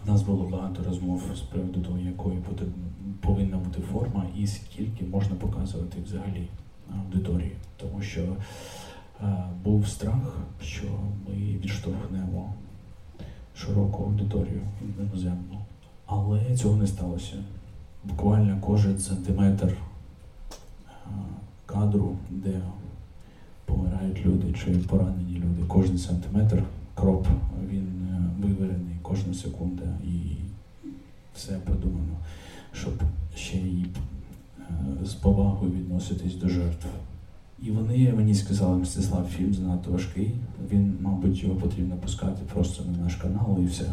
в 0.06 0.10
нас 0.10 0.22
було 0.22 0.44
багато 0.44 0.82
розмов 0.84 1.22
з 1.36 1.40
приводу 1.40 1.80
того, 1.80 1.98
якою 1.98 2.42
повинна 3.20 3.56
бути 3.56 3.80
форма 3.92 4.26
і 4.38 4.46
скільки 4.46 5.04
можна 5.04 5.36
показувати 5.36 5.98
взагалі 6.04 6.48
аудиторії. 6.94 7.52
Тому 7.76 8.02
що 8.02 8.22
е, 9.20 9.44
був 9.64 9.88
страх, 9.88 10.36
що 10.62 10.84
ми 11.28 11.34
відштовхнемо 11.34 12.54
широку 13.54 14.02
аудиторію 14.02 14.60
іноземну. 14.98 15.58
Але 16.06 16.56
цього 16.56 16.76
не 16.76 16.86
сталося. 16.86 17.34
Буквально 18.04 18.58
кожен 18.60 18.98
сантиметр 18.98 19.66
е, 19.66 19.76
кадру, 21.66 22.16
де 22.30 22.60
помирають 23.64 24.26
люди 24.26 24.52
чи 24.52 24.70
поранені 24.70 25.34
люди. 25.34 25.62
Кожен 25.68 25.98
сантиметр 25.98 26.62
кроп 26.94 27.26
він 27.70 27.95
виверений, 28.38 28.96
кожна 29.02 29.34
секунда 29.34 29.84
і 30.04 30.36
все 31.34 31.52
продумано, 31.52 32.16
щоб 32.72 32.92
ще 33.34 33.58
й 33.58 33.86
е, 34.60 35.06
з 35.06 35.14
повагою 35.14 35.72
відноситись 35.72 36.34
до 36.34 36.48
жертв. 36.48 36.86
І 37.62 37.70
вони 37.70 38.12
мені 38.12 38.34
сказали, 38.34 38.78
Мстислав, 38.78 39.26
фільм 39.26 39.54
занадто 39.54 39.90
важкий. 39.90 40.32
Він, 40.72 40.98
мабуть, 41.00 41.42
його 41.42 41.54
потрібно 41.54 41.96
пускати 41.96 42.42
просто 42.52 42.84
на 42.84 42.98
наш 43.04 43.14
канал 43.14 43.58
і 43.62 43.66
все. 43.66 43.86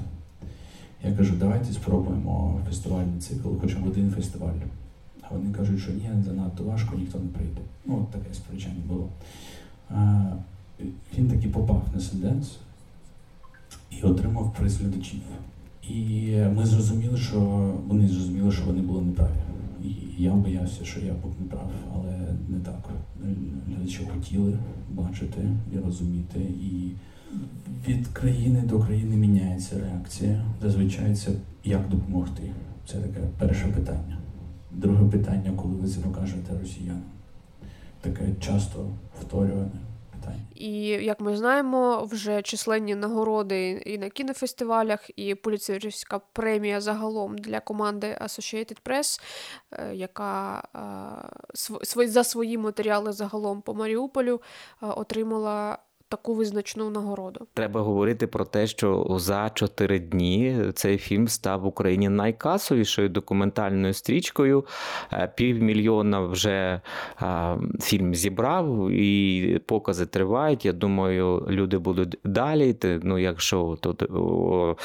Я 1.03 1.13
кажу, 1.13 1.35
давайте 1.39 1.73
спробуємо 1.73 2.61
фестивальний 2.69 3.19
цикл, 3.19 3.49
хоча 3.61 3.79
б 3.79 3.87
один 3.87 4.11
фестиваль. 4.11 4.59
А 5.21 5.33
вони 5.33 5.53
кажуть, 5.53 5.79
що 5.79 5.91
ні, 5.91 6.09
занадто 6.25 6.63
важко, 6.63 6.95
ніхто 6.97 7.19
не 7.19 7.27
прийде. 7.27 7.61
Ну, 7.85 7.97
от 7.97 8.11
таке 8.11 8.33
сперечання 8.33 8.81
було. 8.87 9.09
А, 9.89 10.25
він 11.17 11.27
таки 11.29 11.47
попав 11.47 11.83
на 11.93 12.01
Сенденс 12.01 12.57
і 13.99 14.05
отримав 14.05 14.53
приз 14.53 14.77
глядачів. 14.77 15.21
І 15.89 16.35
ми 16.55 16.65
зрозуміли, 16.65 17.17
що 17.17 17.39
вони 17.87 18.07
зрозуміли, 18.07 18.51
що 18.51 18.65
вони 18.65 18.81
були 18.81 19.01
неправі. 19.01 19.29
І 19.83 20.23
я 20.23 20.31
боявся, 20.31 20.85
що 20.85 20.99
я 20.99 21.13
був 21.13 21.33
неправ, 21.39 21.71
але 21.95 22.11
не 22.47 22.59
так. 22.59 22.89
Глядачі 23.67 24.07
хотіли 24.13 24.57
бачити 24.91 25.41
і 25.73 25.77
розуміти. 25.85 26.39
І 26.39 26.91
від 27.87 28.07
країни 28.07 28.61
до 28.61 28.79
країни 28.79 29.15
міняється 29.15 29.79
реакція. 29.79 30.45
Зазвичай 30.61 31.15
це 31.15 31.31
як 31.63 31.89
допомогти. 31.89 32.51
Це 32.87 32.97
таке 32.97 33.19
перше 33.37 33.67
питання. 33.67 34.17
Друге 34.71 35.05
питання, 35.05 35.51
коли 35.55 35.75
ви 35.75 35.87
це 35.87 35.99
покажете 35.99 36.59
росіянам. 36.59 37.01
Таке 38.01 38.25
часто 38.39 38.85
повторюване 39.19 39.71
І 40.55 40.85
як 40.87 41.19
ми 41.19 41.37
знаємо, 41.37 42.07
вже 42.11 42.41
численні 42.41 42.95
нагороди 42.95 43.69
і 43.85 43.97
на 43.97 44.09
кінофестивалях, 44.09 45.09
і 45.15 45.35
поліцейська 45.35 46.19
премія 46.19 46.81
загалом 46.81 47.37
для 47.37 47.59
команди 47.59 48.17
Associated 48.21 48.77
Press, 48.85 49.21
е, 49.71 49.95
яка 49.95 50.63
е, 51.95 52.07
за 52.07 52.23
свої 52.23 52.57
матеріали 52.57 53.11
загалом 53.11 53.61
по 53.61 53.73
Маріуполю 53.73 54.41
е, 54.83 54.85
отримала 54.85 55.77
таку 56.13 56.33
визначну 56.33 56.89
нагороду. 56.89 57.47
Треба 57.53 57.81
говорити 57.81 58.27
про 58.27 58.45
те, 58.45 58.67
що 58.67 59.07
за 59.19 59.51
чотири 59.53 59.99
дні 59.99 60.57
цей 60.73 60.97
фільм 60.97 61.27
став 61.27 61.61
в 61.61 61.65
Україні 61.65 62.09
найкасовішою 62.09 63.09
документальною 63.09 63.93
стрічкою. 63.93 64.65
Е, 65.13 65.31
півмільйона 65.35 66.19
вже 66.19 66.81
фільм 67.81 68.15
зібрав, 68.15 68.91
і 68.91 69.59
покази 69.65 70.05
тривають. 70.05 70.65
Я 70.65 70.73
думаю, 70.73 71.47
люди 71.49 71.77
будуть 71.77 72.19
далі. 72.23 72.75
Ну, 72.83 73.19
якщо 73.19 73.77
тут 73.81 74.01
в 74.09 74.77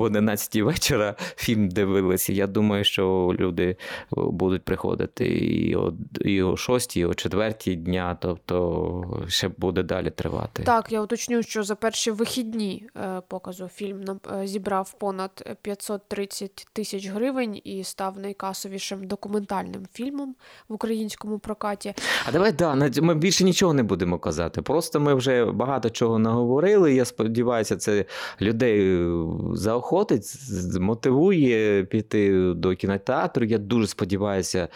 11 0.00 0.56
вечора 0.56 1.14
фільм 1.18 1.68
дивилися, 1.68 2.32
я 2.32 2.46
думаю, 2.46 2.84
що 2.84 3.34
люди 3.40 3.76
будуть 4.16 4.62
приходити 4.62 5.26
і 5.26 5.76
о, 5.76 5.92
і 6.20 6.42
о 6.42 6.56
6, 6.56 6.96
і 6.96 7.04
о 7.04 7.14
4 7.14 7.54
дня, 7.76 8.16
тобто 8.20 9.24
ще 9.28 9.48
буде 9.48 9.82
далі 9.82 10.05
далі 10.06 10.14
тривати. 10.16 10.62
Так, 10.62 10.92
я 10.92 11.02
уточню, 11.02 11.42
що 11.42 11.62
за 11.62 11.74
перші 11.74 12.10
вихідні 12.10 12.88
е, 12.96 13.22
показу 13.28 13.68
фільм 13.68 14.04
е, 14.42 14.46
зібрав 14.46 14.92
понад 14.98 15.56
530 15.62 16.66
тисяч 16.72 17.06
гривень 17.06 17.60
і 17.64 17.84
став 17.84 18.18
найкасовішим 18.18 19.06
документальним 19.06 19.86
фільмом 19.92 20.34
в 20.68 20.74
українському 20.74 21.38
прокаті. 21.38 21.94
А 22.26 22.32
давай 22.32 22.52
да, 22.52 22.90
ми 23.02 23.14
більше 23.14 23.44
нічого 23.44 23.72
не 23.72 23.82
будемо 23.82 24.18
казати. 24.18 24.62
Просто 24.62 25.00
ми 25.00 25.14
вже 25.14 25.44
багато 25.44 25.90
чого 25.90 26.18
наговорили. 26.18 26.94
Я 26.94 27.04
сподіваюся, 27.04 27.76
це 27.76 28.04
людей 28.40 28.80
е, 28.80 29.08
заохотить, 29.52 30.34
мотивує 30.80 31.84
піти 31.84 32.52
до 32.54 32.74
кінотеатру. 32.74 33.44
Я 33.44 33.58
дуже 33.58 33.86
сподіваюся, 33.86 34.68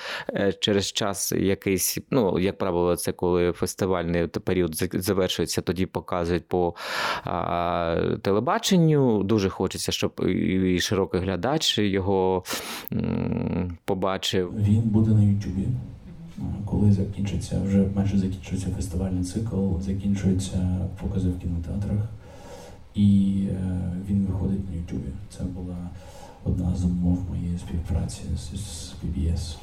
через 0.59 0.93
час 0.93 1.33
якийсь, 1.33 1.99
ну 2.11 2.39
як 2.39 2.59
правило, 2.59 2.97
це 2.97 3.13
коли 3.13 3.53
фестивальний 3.53 4.27
період 4.27 4.75
завершується, 5.11 5.61
тоді 5.61 5.87
показують 5.87 6.49
по 6.49 6.75
а, 7.25 7.97
телебаченню. 8.23 9.23
Дуже 9.23 9.49
хочеться, 9.49 9.93
щоб 9.93 10.21
і 10.29 10.81
широкий 10.81 11.21
глядач 11.21 11.79
його 11.79 12.45
м, 12.93 13.77
побачив. 13.85 14.53
Він 14.57 14.81
буде 14.81 15.11
на 15.11 15.23
Ютубі. 15.23 15.67
Коли 16.65 16.93
закінчиться, 16.93 17.61
вже 17.67 17.87
майже 17.95 18.19
закінчується 18.19 18.69
фестивальний 18.77 19.25
цикл, 19.25 19.79
закінчуються 19.81 20.89
покази 21.03 21.29
в 21.29 21.39
кінотеатрах, 21.41 22.03
і 22.95 23.43
е, 23.51 23.57
він 24.09 24.27
виходить 24.27 24.71
на 24.71 24.77
Ютубі. 24.77 25.11
Це 25.37 25.45
була 25.45 25.77
одна 26.45 26.77
з 26.77 26.85
умов 26.85 27.19
моєї 27.31 27.59
співпраці 27.59 28.23
з, 28.37 28.93
PBS. 29.03 29.57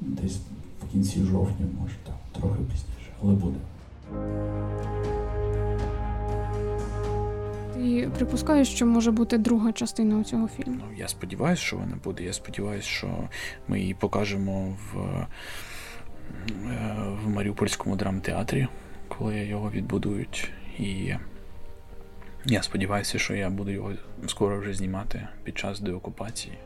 Десь 0.00 0.38
в 0.82 0.92
кінці 0.92 1.22
жовтня, 1.22 1.66
може 1.80 1.94
так, 2.06 2.16
трохи 2.32 2.58
пізніше, 2.58 3.12
але 3.22 3.32
буде. 3.32 3.56
Ти 7.74 8.10
припускаєш, 8.16 8.68
що 8.68 8.86
може 8.86 9.10
бути 9.10 9.38
друга 9.38 9.72
частина 9.72 10.16
у 10.18 10.24
цього 10.24 10.48
фільму? 10.48 10.76
Ну, 10.78 10.96
я 10.96 11.08
сподіваюся, 11.08 11.62
що 11.62 11.76
вона 11.76 11.96
буде. 12.04 12.24
Я 12.24 12.32
сподіваюся, 12.32 12.88
що 12.88 13.28
ми 13.68 13.80
її 13.80 13.94
покажемо 13.94 14.76
в 14.92 14.98
е, 14.98 15.26
в 17.24 17.28
Маріупольському 17.28 17.96
драмтеатрі, 17.96 18.68
коли 19.08 19.36
його 19.36 19.70
відбудують. 19.70 20.50
І 20.78 21.14
я 22.44 22.62
сподіваюся, 22.62 23.18
що 23.18 23.34
я 23.34 23.50
буду 23.50 23.70
його 23.70 23.92
скоро 24.26 24.60
вже 24.60 24.74
знімати 24.74 25.28
під 25.44 25.58
час 25.58 25.80
деокупації. 25.80 26.58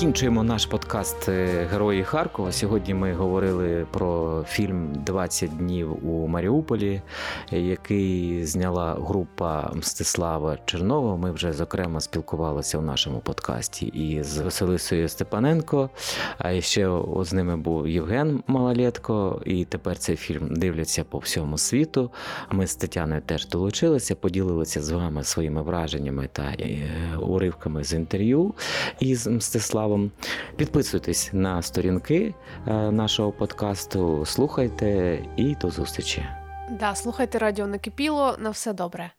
Закінчуємо 0.00 0.42
наш 0.42 0.66
подкаст 0.66 1.28
е, 1.28 1.68
Герої 1.70 2.04
Харкова. 2.04 2.52
Сьогодні 2.52 2.94
ми 2.94 3.12
говорили 3.12 3.86
про 3.90 4.42
фільм 4.48 4.92
«20 5.06 5.48
днів 5.48 6.08
у 6.08 6.26
Маріуполі, 6.26 7.02
який 7.50 8.44
зняла 8.46 8.96
група 9.00 9.70
Мстислава 9.74 10.58
Чернова. 10.64 11.16
Ми 11.16 11.30
вже 11.30 11.52
зокрема 11.52 12.00
спілкувалися 12.00 12.78
у 12.78 12.82
нашому 12.82 13.20
подкасті 13.20 13.86
із 13.86 14.38
Василисою 14.38 15.08
Степаненко. 15.08 15.90
А 16.38 16.60
ще 16.60 16.90
з 17.20 17.32
ними 17.32 17.56
був 17.56 17.88
Євген 17.88 18.42
Малолетко. 18.46 19.42
І 19.44 19.64
тепер 19.64 19.98
цей 19.98 20.16
фільм 20.16 20.54
дивляться 20.54 21.04
по 21.04 21.18
всьому 21.18 21.58
світу. 21.58 22.10
Ми 22.50 22.66
з 22.66 22.74
Тетяною 22.74 23.20
теж 23.26 23.48
долучилися, 23.48 24.14
поділилися 24.14 24.82
з 24.82 24.90
вами 24.90 25.24
своїми 25.24 25.62
враженнями 25.62 26.28
та 26.32 26.42
е, 26.42 26.88
уривками 27.20 27.84
з 27.84 27.92
інтерв'ю 27.92 28.54
із 29.00 29.26
Мстиславом. 29.26 29.89
Ярославом. 29.90 30.10
Підписуйтесь 30.56 31.30
на 31.32 31.62
сторінки 31.62 32.34
е, 32.66 32.72
нашого 32.90 33.32
подкасту, 33.32 34.26
слухайте 34.26 35.18
і 35.36 35.54
до 35.54 35.70
зустрічі. 35.70 36.26
Да, 36.70 36.94
слухайте 36.94 37.38
радіо 37.38 37.66
накипіло. 37.66 38.36
На 38.38 38.50
все 38.50 38.72
добре. 38.72 39.10